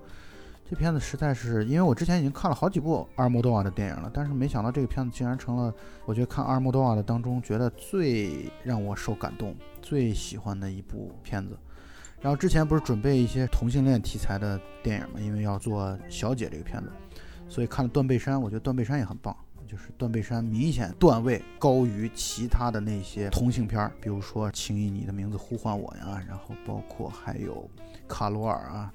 [0.69, 11.55] 这片子实在是，因为我之前已经看了好几部阿尔莫多瓦的电影了，但是没想到这个片子竟然成了我觉得看阿尔莫多瓦的当中觉得最让我受感动、最喜欢的一部片子。
[12.19, 15.19] 然后之前不是准备一些同性恋题材的电影嘛？
[15.19, 16.91] 因为要做《小姐》这个片子，
[17.47, 19.35] 所以看了《断背山》，我觉得《断背山》也很棒。
[19.67, 27.69] 就是《断背山》明显段位高于其他的那些同性片儿，比如说《请以你的名字呼唤我》呀，然后包括还有
[28.07, 28.93] 《卡罗尔》啊，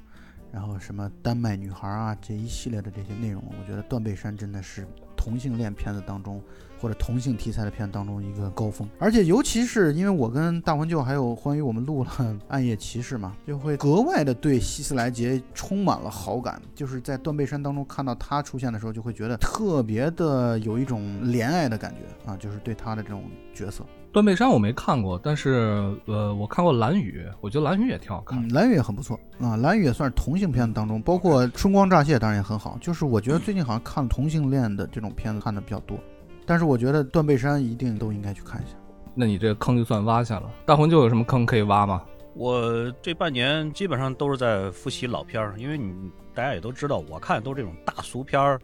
[0.50, 6.42] 然后什么《丹麦女孩》啊这一系列的这些内容，我觉得《断背山》真的是同性恋片子当中。
[6.82, 12.10] 或者同性题材的片当中一个高峰，而且尤其是因为我跟大魂舅还有欢愉我们录了
[12.48, 16.60] 《暗夜骑士》嘛，就会格外的对希斯莱杰充满了好感。
[16.74, 23.22] 就是在断背山当中看到他出现的时候，就会觉得特别的有一种怜爱的感觉啊，就是对他的这种
[23.54, 23.84] 角色。
[24.10, 32.76] 断背山我没看过，但是呃，我看过蓝雨，我觉得蓝雨也挺好看，蓝雨也很不错啊，蓝雨也算是同性片子当中，包括春光乍泄当然也很好。
[32.80, 35.96] 就是我觉得最近好像看同性恋的这种片子看的比较多。
[36.46, 38.76] 但是我觉得断背山一定都应该去看一下。
[39.14, 40.50] 那你这个坑就算挖下了。
[40.64, 42.02] 大魂就有什么坑可以挖吗？
[42.34, 48.58] 我这半年基本上都是在复习老片儿，因为你大家也都知道，我看都是这种大俗片儿，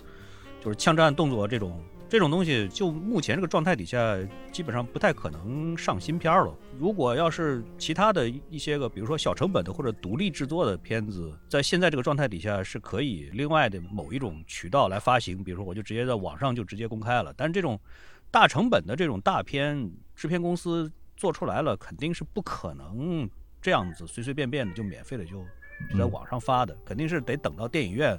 [0.65, 1.79] 就是枪战动作这种。
[2.09, 4.17] 这种东西就目前这个状态底下，
[4.51, 6.57] 基本上不太可能上新片了。
[6.79, 17.31] 如果要是其他的一些个，比如说小成本的或者独立制作的片子，在现在这个状态底下是可以另外的某一种渠道来发行，比如说我就直接在网上就直接公开了。
[17.37, 17.79] 但是这种
[18.31, 23.29] 大成本的这种大片，制片公司做出来了，肯定是不可能
[23.61, 25.45] 这样子随随便便的就免费的就
[25.95, 28.17] 在网上发的，肯定是得等到电影院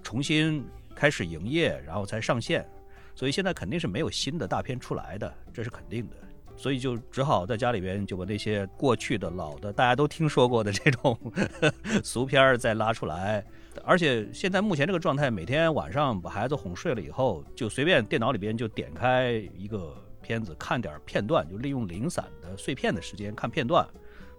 [0.00, 2.64] 重新开始营业，然后才上线。
[3.14, 6.16] 所以现在肯定是没有新的大片出来的，这是肯定的。
[6.54, 11.18] 所以就只好在家里边就把那些过去的老的大家都听说过的 这种
[12.04, 13.44] 俗片儿再拉出来。
[13.82, 23.88] 而且现在目前这个状态，每天晚上把孩子哄睡了以后，就随便电脑里边就点开一个片子看点片段，就利用零散的碎片的时间看片段。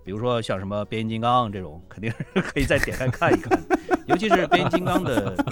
[0.03, 3.61] 比如说像什么变形金刚这种，肯定是 可以再点开看一看。
[4.05, 5.35] 尤其是变形金刚的。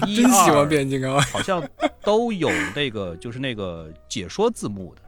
[0.00, 1.62] 真喜欢变形金刚，好像
[2.02, 5.02] 都有那个，就是那个解说字幕的。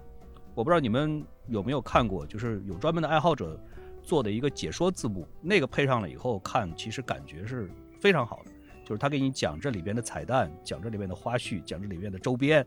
[0.54, 3.58] 我不知道你们有没有看过，就是有专门的爱好者
[4.02, 8.50] 做的一个解说字幕，那个配上了以后看，其实感觉是非常好的。
[8.84, 12.66] 就是他给你讲这里边的彩蛋，讲这里边的花絮，讲这里边的周边，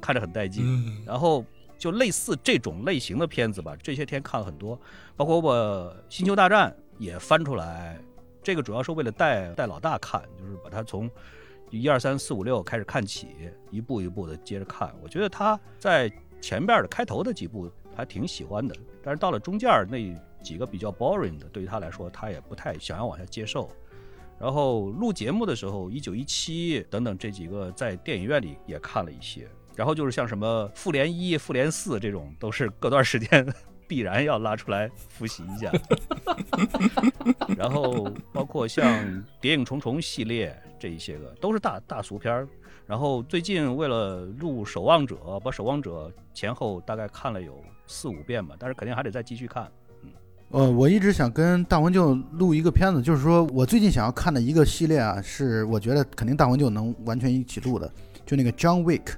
[0.00, 1.04] 看着很带劲。
[1.04, 1.44] 然后
[1.78, 4.78] 就类似这种类型的片子吧，这些天看了很多，
[5.16, 5.54] 包括我
[6.14, 7.98] 《星球大战》也翻出来。
[8.42, 11.10] 这个主要是为了带带老大看，就是把他从
[11.70, 13.28] 一二三四五六开始看起，
[13.70, 14.94] 一步一步的接着看。
[15.02, 23.70] 我觉得他在前边的开头的几部还挺喜欢的，但是到了中间那几个比较 boring 的，对于他来说他也不太想要往下接受。
[24.38, 29.48] 然后录节目的时候，一九一七等等这几个在电影院里也看了一些。
[29.76, 33.46] 然后就是像什么复联一、复联四这种，都是隔段时间。
[33.86, 35.70] 必然要拉出来复习一下，
[37.54, 38.86] 然后包括像
[39.42, 42.48] 《谍影重重》系列这一些个都是大大俗片儿。
[42.86, 49.70] 然后最近为了录《守望者》，把《守望者》前后大概看了有四五遍吧，但是肯定还得再继续看。
[50.50, 57.92] 呃，我一直想跟大魂舅录一个片子，就是说我最近想要看的一个系列啊，是我觉得肯定大魂舅能完全一起录的，
[58.24, 59.12] 就那个 John Wick，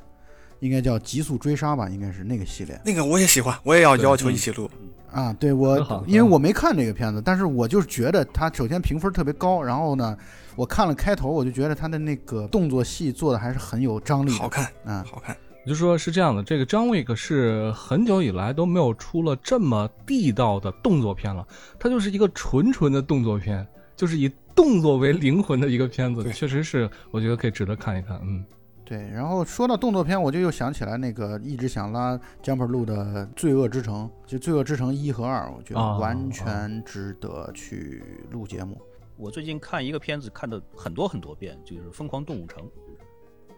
[0.60, 4.70] 应该叫极速追杀吧，应该是那个系列那个我也喜欢，我也要要求一起录。
[5.10, 5.32] 啊。
[5.34, 10.16] 对我，因为我没看这个片子，但是我就是觉得它首先评分特别高，然后呢，
[10.54, 15.04] 我看了开头，我就觉得它的那个动作戏做的还是很有张力，好看，啊。
[15.10, 15.36] 好看。
[15.64, 21.44] 我就说是这样的，这个张 Wick 是很久以来都没有出了这么地道的动作片了，
[21.76, 28.16] 它就是一个纯纯的动作片，就是以动作为灵魂的一个片子，确实是我觉得可以值得看一看。
[28.22, 28.44] 嗯，
[28.88, 38.80] 对，然后说到动作片，我就又想起来那个一直想拉 Jumper 录的《罪恶之城》，就《罪恶之城》一和二，我觉得啊完全值得去录节目。
[39.16, 42.62] 我最近看一个片子看的很多很多遍，就是《疯狂动物城》，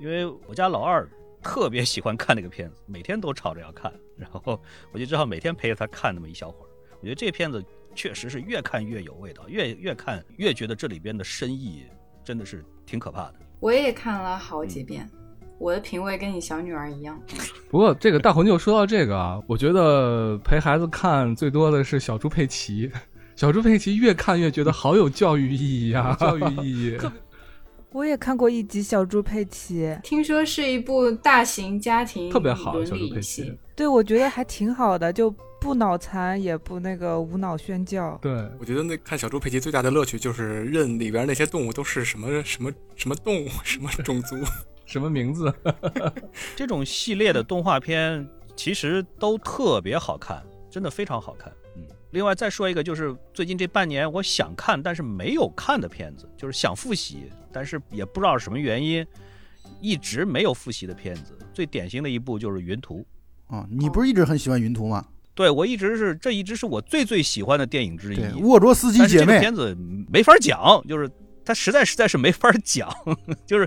[0.01, 1.07] 因为我家老二
[1.43, 4.59] 特别喜欢看那个片子，每天都吵着要看，然后
[4.93, 6.69] 我就只好每天陪着他看那么一小会儿。
[7.01, 7.63] 我觉得这片子
[7.95, 11.85] 确实是越看越有味道，越越看越觉得这里边的深意
[12.25, 13.35] 真的是挺可怕的。
[13.61, 15.11] 我也看了好几遍，
[15.59, 17.21] 我的品味跟你小女儿一样。
[17.71, 22.91] 不过这个大红就说到这个啊，我觉得陪孩子看最多的是小猪佩奇，
[23.37, 26.99] 小猪佩奇越看越觉得好有教育意义啊，教育意义。
[27.91, 38.19] 我也看过一集《小猪佩奇》，听说是一部大型家庭特别好伦小猪佩奇，对我觉得还挺好的，就不脑残，也不那个无脑宣教。
[38.21, 38.31] 对，
[38.61, 44.37] 我觉得那看小猪佩奇最大的乐趣就是认里边那些动物都是什么什么什么动物，什么种族。
[44.89, 45.53] 什么名字？
[46.57, 48.27] 这种系列的动画片
[48.57, 51.53] 其实都特别好看，真的非常好看。
[51.77, 51.83] 嗯，
[52.13, 59.07] 另外再说一个，就是最近这半年我想看但是没有看的片子，就是想复习，但是也不知道是什么原因，
[59.83, 61.39] 一直没有复习的片子。
[61.53, 63.05] 最典型的一部就是《云图》。
[63.55, 65.05] 啊，你不是一直很喜欢云图吗？
[65.35, 68.17] 对我一直是这一直是我最最喜欢的电影之一。
[68.17, 69.77] 对，沃卓斯基姐妹这个片子
[70.11, 71.09] 没法讲，就是
[71.49, 72.95] 它实在实在是没法讲，
[73.47, 73.67] 就是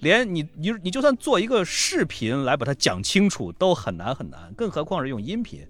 [0.00, 5.60] 连你你你就算做一个视频来把它讲清楚都很难很难，更何况是用音频，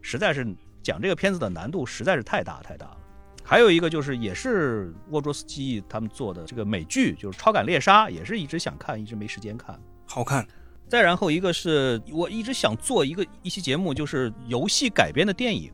[0.00, 0.46] 实在是
[0.80, 2.96] 讲这个片子的难度实在是太大太大了。
[3.42, 9.76] 还有一个就是也是沃卓斯基他们做的这个美剧，就是《超感猎杀》，也是一直想看，一直没时间看。
[10.06, 10.46] 好看，
[10.88, 15.72] 再然后一个是我一直想做一个一期节目，就是游戏改编的电影。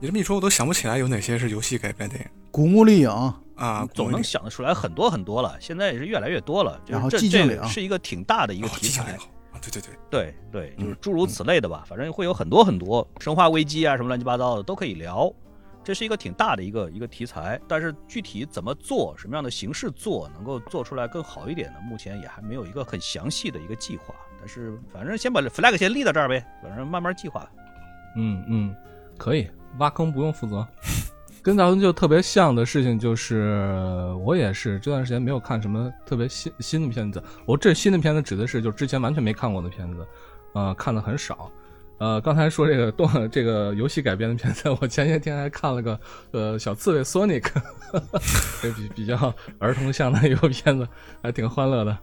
[0.00, 3.86] 你这么一说，我都想不起来有哪些是游戏改编电影古墓丽影，啊。
[3.94, 6.80] 总能想得出来很多很多了，现在也是越来越多了。
[6.84, 9.12] 就是然后这寂静岭这是一个挺大的一一个题材，
[9.52, 15.32] 啊，对对对，对对，就是嗯诸如此类的吧，反正会有很多很多生化危机啊什么乱七八糟的都可以聊。
[15.82, 21.78] 这是一个挺大的一个一个题材，但是具体怎么做，什么样的形式做，能够做出来更好一点呢？
[21.82, 24.14] 目前也还没有一个很详细的一个计划。
[24.38, 27.46] 但是反正先把 flag 先立到这儿呗，反正慢慢计划。
[28.16, 28.74] 嗯嗯，
[29.18, 29.46] 可以
[29.76, 30.66] 挖坑不用负责。
[31.44, 33.62] 跟咱们就特别像的事情就是，
[34.24, 37.22] 我也是这段时间没有看什么特别新新的片子。
[37.44, 40.06] 我这新的片子指的是就之前完全没看过的片子，
[40.54, 41.50] 呃，看的很少。
[41.98, 47.44] 呃，刚才说这个动这个游戏改编的片子，我前些天还看了个呃小刺猬 Sonic，
[48.62, 50.88] 这比比较儿童向的一个片子，
[51.22, 51.96] 还挺欢乐的。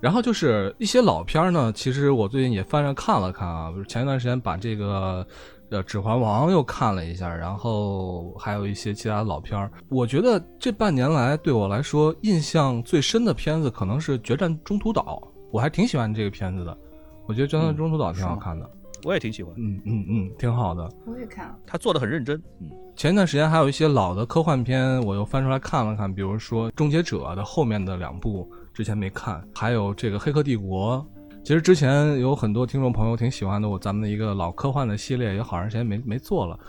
[0.00, 5.26] 然后就是一些老片儿呢，其实我最近也翻着看了看啊，前一段时间把这个
[5.70, 9.70] 呃《指环王》又看了一下，然后还有一些其他的老片儿。
[9.88, 16.76] 我觉得这半年来对我来说印象最深的片子可能是《决战中途岛》，我还挺喜欢这个片子的。
[17.26, 18.70] 我觉得《决战中途岛》挺好看的，
[19.04, 20.90] 我也挺喜欢，嗯嗯嗯，挺好的。
[21.06, 21.56] 我也看了。
[21.66, 22.42] 他做的很认真。
[22.60, 30.96] 嗯，前一段时间还有一些老的科幻片，我又翻出来看了看，比如说《终结者》的后面的两部之前没看，还有这个《黑客帝国》。
[31.48, 36.60] 其实之前有很多听众朋友挺喜欢的，我咱们的一个老科幻的系列，也好长时间没没做了。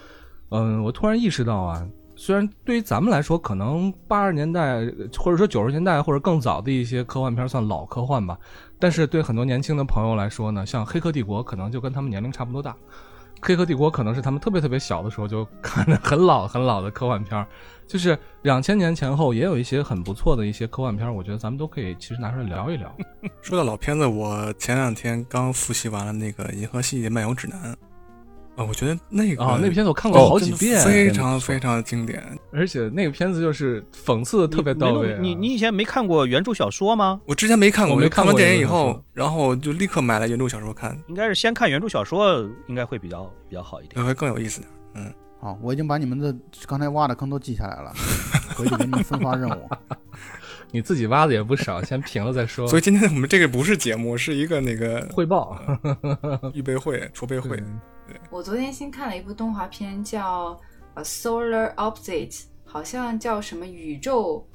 [0.52, 4.80] 嗯，我突然意识到啊，虽然对于咱们来说，可能八十年代
[5.18, 8.40] 或者说九十年代或者更早的一些科幻片算老科幻吧，
[8.80, 12.74] 但是对很多年轻的朋友来说呢，像《黑客帝国》可能就跟他们年龄差不多大。
[13.42, 17.46] 黑客帝国可能是他们特别特别小的时候就看的很老很老的科幻片儿，
[17.90, 22.96] 就是两千年前后也有一些很不错的一些科幻片，我觉得咱们都可以其实拿出来聊一聊。
[23.42, 27.60] 说到老片子，我前两天刚复习完了那个《银河系漫游指南》，
[28.62, 32.24] 啊，我觉得那个啊、那片子我看过好几遍，哦非常非常经典。
[32.54, 37.20] 而且那个片子就是讽刺的特别到位、啊你你你以前没看过原著小说吗？
[37.26, 44.06] 我之前没看过，我没就看完电影以后然后就立刻买了原著小说看，应该是先看原著小说，应该会比较比较好一点。
[44.06, 44.62] 会更有意思
[44.94, 45.16] 点。
[45.40, 46.36] 好，我已经把你们的
[46.68, 47.94] 刚才挖的坑都记下来了，
[48.58, 49.70] 回去给你们分发任务。
[50.72, 52.68] 你自己挖的也不少，先平了再说。
[52.68, 55.58] 所以今天我们这个不是节目，是一个那个 汇报。
[56.54, 57.58] 预备会、筹备会。
[58.30, 60.54] 我昨天新看了一部动画片，叫
[61.00, 64.48] 《A Solar Opposites》，好像叫什么宇宙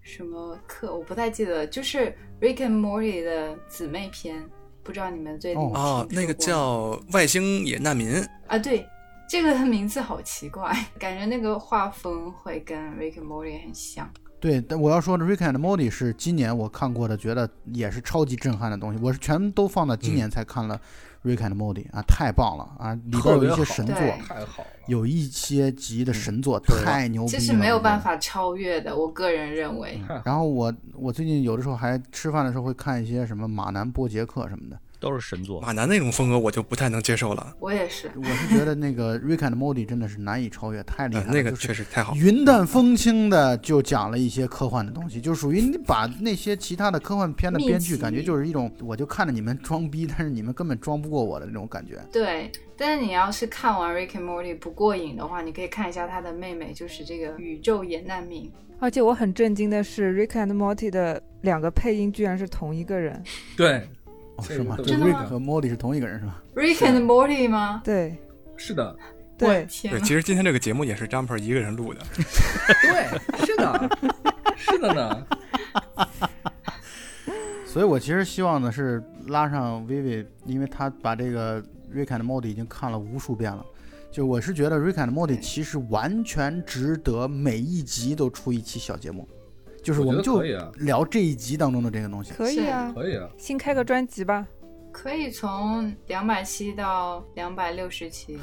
[0.00, 4.48] 什么课，我不太记得，就是 Rick and Morty 的姊妹篇，
[4.82, 8.10] 不知道你们最近哦，那个叫外星野难民
[8.46, 8.86] 啊，对，
[9.28, 14.08] 这个名字好奇怪， 感觉那个画风会跟 Rick and Morty 很像。
[14.40, 18.98] 对，但我要说的《Rick and Morty》是今年我看过的，觉得也是超级震撼的东西。
[19.02, 20.80] 我是全都放到今年才看了
[21.28, 22.94] 《Rick and Morty》啊，太棒了啊！
[22.94, 28.96] 里边有一些神作，太好了，有一些集的神作太牛逼了，这是没有办法超越的。
[28.96, 30.00] 我个人认为。
[30.24, 34.80] 然后我我最近有的时候还吃饭的时候会看一些什么马南波杰克什么的。
[35.00, 37.54] 都是神作，马南那种风格我就不太能接受了。
[37.60, 41.30] 我也是，我是觉得那个《Rick and Morty》真的是难以超越，太厉害了。
[41.32, 51.98] 那个确实太好，云淡风轻的就讲了一些科幻的东西，就属于你把那些其他的科幻片的编剧感觉就是一种，我就看着你们装逼，但是你们根本装不过我的那种感觉。
[52.12, 58.50] 对，但是你要是看完《Rick and Morty》不过瘾的话，你可以看一下他的妹妹，就是这个宇宙野难民。
[58.80, 63.22] 而且我很震惊的是，《Rick and Morty》的两个配音居然是同一个人。
[63.56, 63.88] 对。
[64.42, 64.76] 是吗？
[64.78, 67.82] 这 Rick 和 Morty 是同一个人是吗？Rick and Morty 吗？
[67.84, 68.16] 对，
[68.56, 68.96] 是的，
[69.36, 69.66] 对。
[69.66, 72.00] 对，其实今天这个节目也是 Jumper 一个人录的。
[72.82, 73.90] 对，是的，
[74.56, 75.26] 是的呢。
[77.66, 81.62] 所以我其实希望的是拉上 Vivi，因为他把这个
[81.94, 83.64] Rick and Morty 已经看了无数遍了。
[84.10, 89.28] 就我是觉得 Rick and Morty 其实完全值得每一集都出一期小节目。
[89.82, 90.42] 就是我们就
[90.78, 94.46] 聊这一集当中的这个东西，可以啊，可以啊，新开个专辑吧，
[94.92, 98.38] 可以从两百期到两百六十期。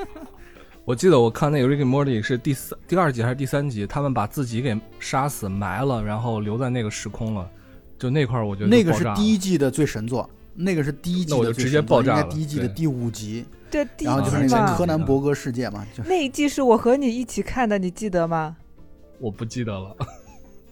[0.84, 7.48] 我记得我看那个《Rick and Morty》是第三、第二集还是第三集，他们把自己给杀死埋了，然后留在那个时空了。
[7.98, 13.44] 就那块儿，我觉得那个是第一季的最神作，那个是第一季的直接爆炸了，第一季的第五集。
[13.70, 18.56] 对，然后就是那个柯南伯格世界嘛，就那一季是我和你一起看的，你记得吗？
[19.18, 19.94] 我不记得了。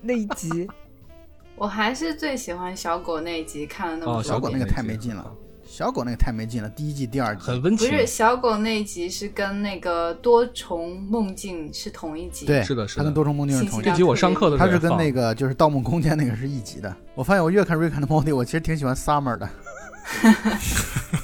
[0.01, 0.69] 那一集，
[1.57, 4.23] 我还是最喜欢小狗那一集，看了那么多。
[4.23, 5.33] 小狗那个太没劲了，
[5.67, 6.69] 小狗那个太没劲了。
[6.69, 7.89] 第一季、第二季很温情。
[7.91, 12.47] 不是小狗那一集是跟那个多重梦境是同一集。
[12.47, 13.01] 对，是的，是的。
[13.01, 13.91] 它跟多重梦境是同一集。
[13.91, 16.95] 这集我上课的时候，它是跟那个就是《盗梦空间》那个是一集的。
[17.15, 19.49] 我发现我越看《Rick and Morty》，我其实挺喜欢 Summer 的。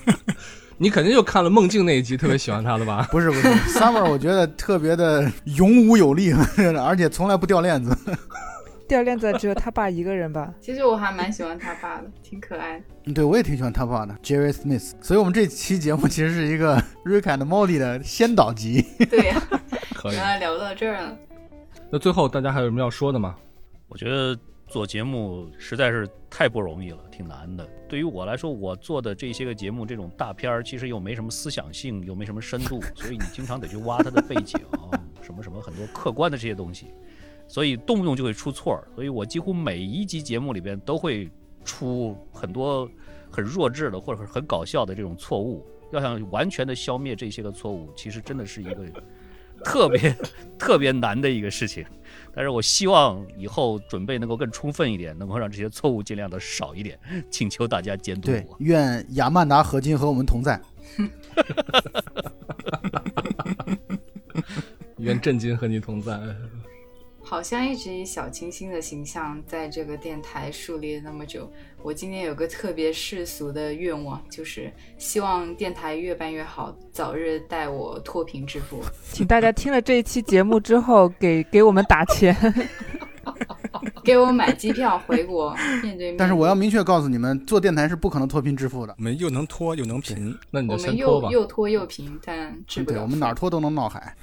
[0.79, 3.07] 你肯定就看了梦境那一集，特别喜欢他的吧？
[3.13, 3.47] 不是不是
[3.79, 6.33] ，Summer 我觉得特别的勇武有力，
[6.77, 7.97] 而且从来不掉链子。
[8.93, 10.53] 掉链子只有他爸一个人吧？
[10.61, 13.13] 其实我还蛮喜欢他爸的，挺可爱的。
[13.15, 14.93] 对，我也挺喜欢他爸的，Jerry Smith。
[15.01, 16.77] 所以，我们这期节目其实是一个
[17.07, 18.85] Rick and Morty 的先导集。
[19.09, 19.43] 对呀，
[19.97, 20.13] 可以。
[20.15, 21.17] 原来聊到这儿了。
[21.91, 23.35] 那最后大家还有什么要说的吗？
[23.89, 27.67] 我觉得做节目实在是太不容易了，挺难的。
[27.89, 34.61] 对于我来说，我做的这些个节目，这种大片儿，其实又没什么思想性，又没什么深度，所以你经常得去挖它的背景，
[35.23, 36.89] 什么什么很多客观的这些东西。
[37.53, 41.31] 所以动不动就会出错儿，所以我几乎每一集节目里边都会
[41.67, 42.91] 出很多
[43.31, 45.63] 很弱智的或者很搞笑的这种错误。
[45.93, 48.87] 要想完全的消灭这些个错误，其实真的是一个
[49.63, 50.17] 特别
[50.59, 51.85] 特别难的一个事情。
[52.35, 56.99] 但是我希望以后准备能够更充分一点，能够让这些错误尽量的少一点。
[57.31, 58.35] 请求大家监督我。
[58.35, 60.59] 对，愿亚曼达合金和我们同在。
[64.97, 66.19] 愿震惊和你同在。
[67.33, 71.51] 好像一直以小清新的形象在这个电台树立了那么久。
[71.83, 78.83] 我今天有个特别世俗的愿望，就是希望电台越办越好，早日带我脱贫致富。
[79.11, 82.37] 请大家听了这一期节目之后，给给我们打钱，
[84.05, 86.17] 给我买机票回国面对面。
[86.19, 88.95] 但是我要明确告诉你们，做电台是不可能脱贫致富的。
[88.99, 91.31] 我们又能脱又能贫，那你就先脱吧。
[91.31, 92.97] 又脱又贫，但治不了。
[92.99, 94.15] 对，我们哪儿脱都能闹海。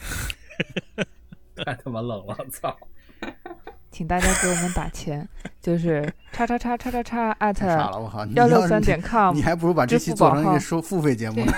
[1.66, 2.78] 太他妈冷了，操！
[3.92, 5.28] 请大家给我们打钱，
[5.62, 7.68] 就是叉叉叉叉叉叉艾特
[8.36, 9.34] 幺六三点 com。
[9.34, 11.54] 你还不如把这期做成一个收付费节目呢。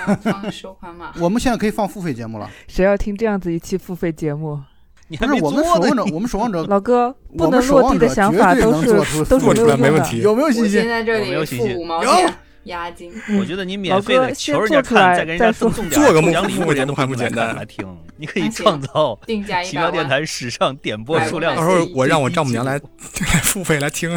[0.50, 1.12] 收款码。
[1.20, 2.48] 我们现在可以放付费节目了。
[2.68, 4.60] 谁要听这样子一期付费节目？
[5.18, 10.20] 不是我们守望者，我们守望者老哥不能落地的想法都是都是没问题。
[10.20, 10.88] 有没有信心？
[10.88, 12.34] 在这里付五毛钱。
[12.64, 17.86] 押金，我觉得你免费的求人家看，再给人家赠送点做个奖礼物，都还不简单来听。
[18.16, 21.56] 你可以创造定价奇妙电台史上点播数量。
[21.56, 24.16] 到时候我让我丈母娘来来付费来听。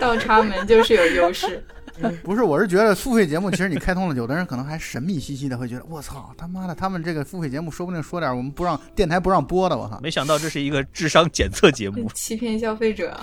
[0.00, 1.64] 倒插门就是有优势。
[2.24, 10.00] 不是，我是觉得付费节目其实你开通了，有的人可能还神秘兮兮的，会觉得我操他妈的，他们这个付费节目说不定说点我们不让电台不让播的，我操。
[10.02, 12.10] 没想到这是一个智商检测节目。
[12.14, 13.16] 欺骗消费者。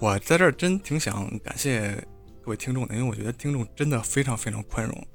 [0.00, 1.94] 我在这儿真挺想感谢
[2.42, 5.06] 各位听众的，因为我觉得听众真的非常非常宽容。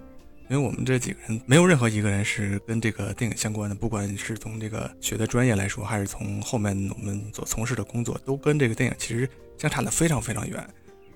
[0.48, 9.28] 因为我们这几个人没有任何一个人是跟这个电影相关的，不管是从这个学的专业来说，还是从后面我们所从事的工作，都跟这个电影其实
[9.58, 10.64] 相差的非常非常远。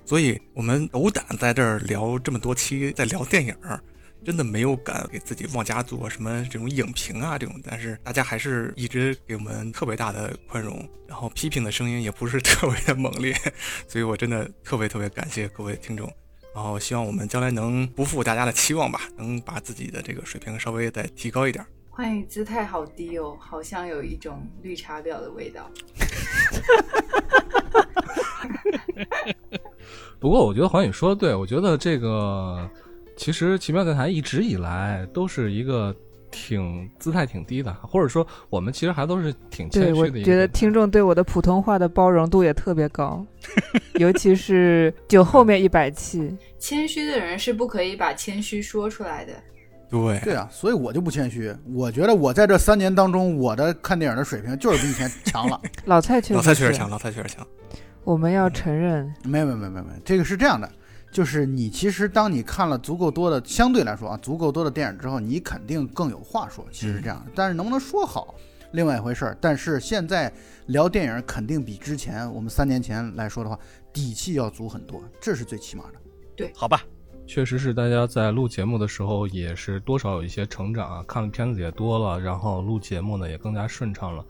[0.04, 3.80] 所以，我们斗胆在这儿聊这么多期，在聊电影儿，
[4.24, 7.54] 真的没有敢给自己往家做什么这种影评啊这种。
[7.64, 13.34] 但是大家还是一直给我们特别大的宽容，然后批评的声音也不是特别的猛烈，
[13.88, 16.12] 所以我真的特别特别感谢各位听众。
[16.54, 21.64] 然后希望我们将来能不负大家的期望吧，能把自己的这个水平稍微再提高一点。
[21.88, 25.70] 欢迎姿态好低哦，好像有一种绿茶婊的味道。
[30.18, 32.68] 不过我觉得黄宇说的对，我觉得这个
[33.20, 35.94] 其实奇妙电台一直以来都是一个
[36.30, 43.22] 挺姿态挺低的，或者说我们其实还都是挺谦对，我虚的一个觉得听众对我的普通话的包容度也特别高，
[44.00, 49.34] 尤其是就后面一百期， 谦虚的人是不可以把谦虚说出来的。
[49.90, 51.54] 对对啊，所以我就不谦虚。
[51.74, 55.60] 我觉得我在这三年当中，我的看电影的水平就是比以前强了。
[55.84, 57.46] 老蔡确老实老蔡确实强，老蔡确实强。
[58.02, 60.66] 我们要承认，没有没有没有没有，这个是这样的，
[61.10, 66.64] 就是你其实当你看了足够多的，相对来说啊，足够多的电影之后，你肯定更有话说。
[66.70, 68.34] 其实是这样，但是能不能说好，
[68.72, 69.38] 另外一回事儿。
[69.40, 70.32] 但是现在
[70.66, 73.58] 聊电影肯定比之前我们三年前来说的话，
[73.92, 75.94] 底气要足很多，这是最起码的。
[76.36, 76.82] 对好吧，
[77.26, 84.24] 确实是大家在录节目的时候也是多少有一些成长啊，看的片子也多了，然后录节目呢也更加顺畅了。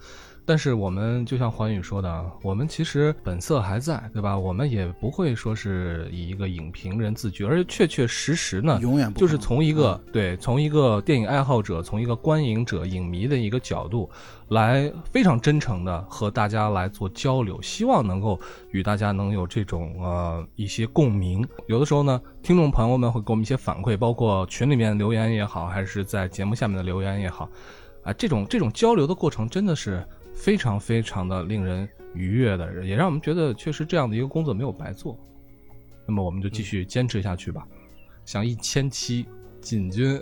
[0.51, 4.37] 但是我们就像环宇说的啊，我们其实本色还在，对吧？
[4.37, 14.11] 我们也不会说是以一个影评人自居，而且确确实实呢，永远不就是从一个、对，从一个电影爱好者，从一个观影者、影迷的一个角度，
[14.49, 18.37] 来非常真诚的和大家来做交流，希望能够
[18.73, 21.47] 与大家能有这种呃一些共鸣。
[21.69, 27.49] 有的时候呢，听众朋友们会给我们一些反馈，包括群里面留言也好，还是在节目下面的留言也好，
[28.03, 30.05] 啊，这种这种交流的过程真的是
[30.41, 35.19] 非常非常的令人愉悦的，也让我们觉得确实这样的一个工作没有白做。
[36.07, 37.69] 那么我们就继续坚持下去吧，
[38.25, 39.27] 向一千期
[39.61, 40.19] 进军，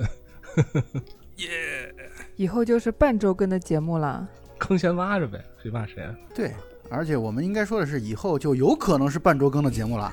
[1.38, 1.94] 耶
[2.36, 4.28] 以后就是半周更的节目了。
[4.58, 6.14] 坑先挖着呗，谁怕谁啊？
[6.34, 6.52] 对，
[6.90, 10.12] 而且我们应该说的是，以后就有可能是半周更的节目了。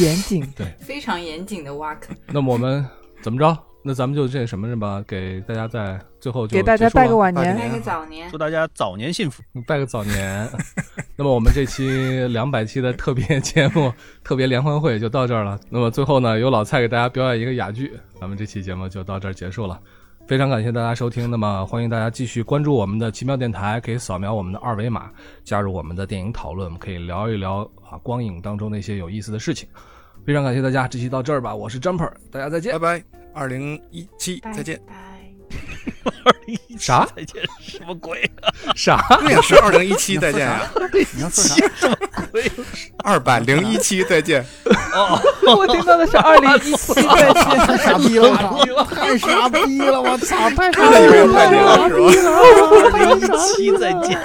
[0.00, 2.14] 严谨，对非常严谨的挖坑。
[2.26, 2.84] 那么我们
[3.22, 3.56] 怎么着？
[3.82, 7.44] 那咱们就这什么着吧，给大家在最后就给大家拜个晚年。
[7.44, 9.42] 拜个年拜个早年祝，大家早年幸福。
[9.66, 10.46] 拜个早年。
[11.16, 15.58] 那么我们这期两百期的特别节目、特别联欢会就到这儿了。
[15.70, 19.80] 那么最后呢，由老蔡给大家表演一个哑剧，咱们这期节目就到这儿结束了。
[20.26, 25.10] 非常感谢大家收听，那么欢迎大家继续关注我们的奇妙电台，可以扫描我们的二维码
[25.42, 29.66] 加入我们的电影讨论，我们可以聊一聊啊光影当中那些有意思的事情。
[30.24, 32.98] 非常感谢大家，这期到这儿吧，我是 Jumper，大家再见拜。
[32.98, 33.04] 拜，
[33.34, 34.80] 二零一七再见。
[36.24, 36.58] 二一。
[36.78, 37.42] 啥再见？
[37.60, 38.30] 什么鬼？
[38.74, 39.02] 啥？
[39.20, 40.70] 对呀，是二零一七再见呀，
[41.12, 41.54] 你要说啥？
[43.04, 44.44] 二百零一期再见。
[45.46, 47.44] 我听到的是二零一七再见。
[47.44, 48.34] 太傻逼了！
[48.94, 50.48] 太傻逼了，我操！
[50.50, 52.30] 太傻真的以为逼太牛了是吧？
[52.80, 54.18] 二零一七再见。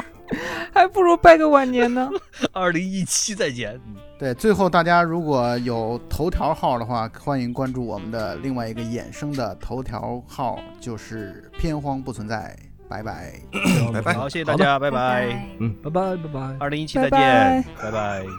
[0.72, 2.08] 还不如拜个晚年呢。
[2.52, 3.74] 二零一七再见。
[3.86, 12.54] 嗯对，最后大家如果有头条号的话，欢迎关注我们的另外一个衍生的头条号，就是偏荒不存在。
[12.86, 13.32] 拜拜。
[13.94, 15.26] 拜拜好，谢谢大家，拜拜。
[15.58, 16.56] 嗯，拜拜拜拜。
[16.60, 18.24] 二零一七再拜见拜，拜拜。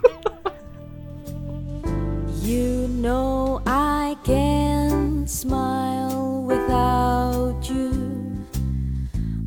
[2.44, 8.11] You know I can't smile without you.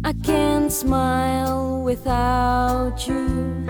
[0.06, 3.64] I can't smile without you.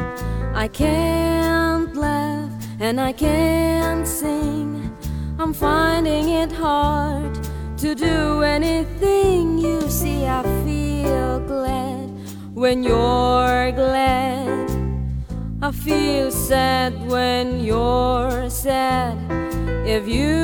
[0.52, 4.92] I can't laugh and I can't sing.
[5.38, 7.38] I'm finding it hard
[7.78, 9.58] to do anything.
[9.58, 12.10] You see, I feel glad
[12.52, 14.70] when you're glad.
[15.62, 19.16] I feel sad when you're sad.
[19.86, 20.34] If you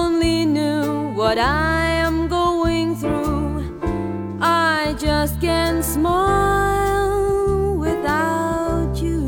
[0.00, 3.33] only knew what I am going through,
[4.40, 9.24] I just can't smile without you.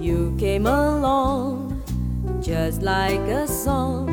[0.00, 1.82] You came along
[2.40, 4.08] just like a song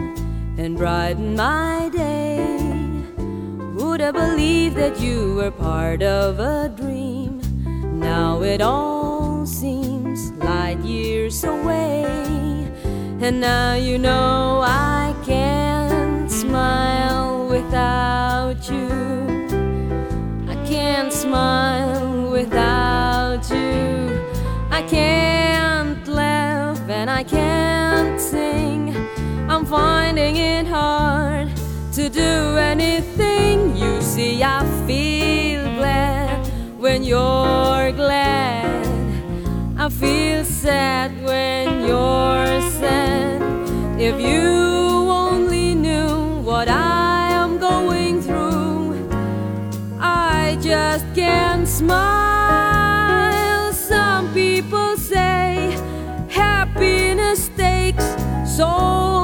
[0.57, 2.57] and brightened my day.
[3.75, 7.41] Would I believe that you were part of a dream?
[7.99, 12.03] Now it all seems light years away.
[13.21, 15.84] And now you know I can't
[16.55, 18.87] smile without you.
[20.53, 24.23] I can't smile without you.
[24.71, 28.95] I can't laugh and I can't sing.
[29.51, 31.49] I'm finding it hard
[31.97, 32.33] to do
[32.73, 33.75] anything.
[33.75, 36.39] You see, I feel glad
[36.83, 38.87] when you're glad.
[39.77, 43.41] I feel sad when you're sad.
[43.99, 44.94] If you
[50.95, 52.93] just can't smile.
[53.73, 55.77] Some people say
[56.29, 58.05] happiness takes
[58.45, 59.14] so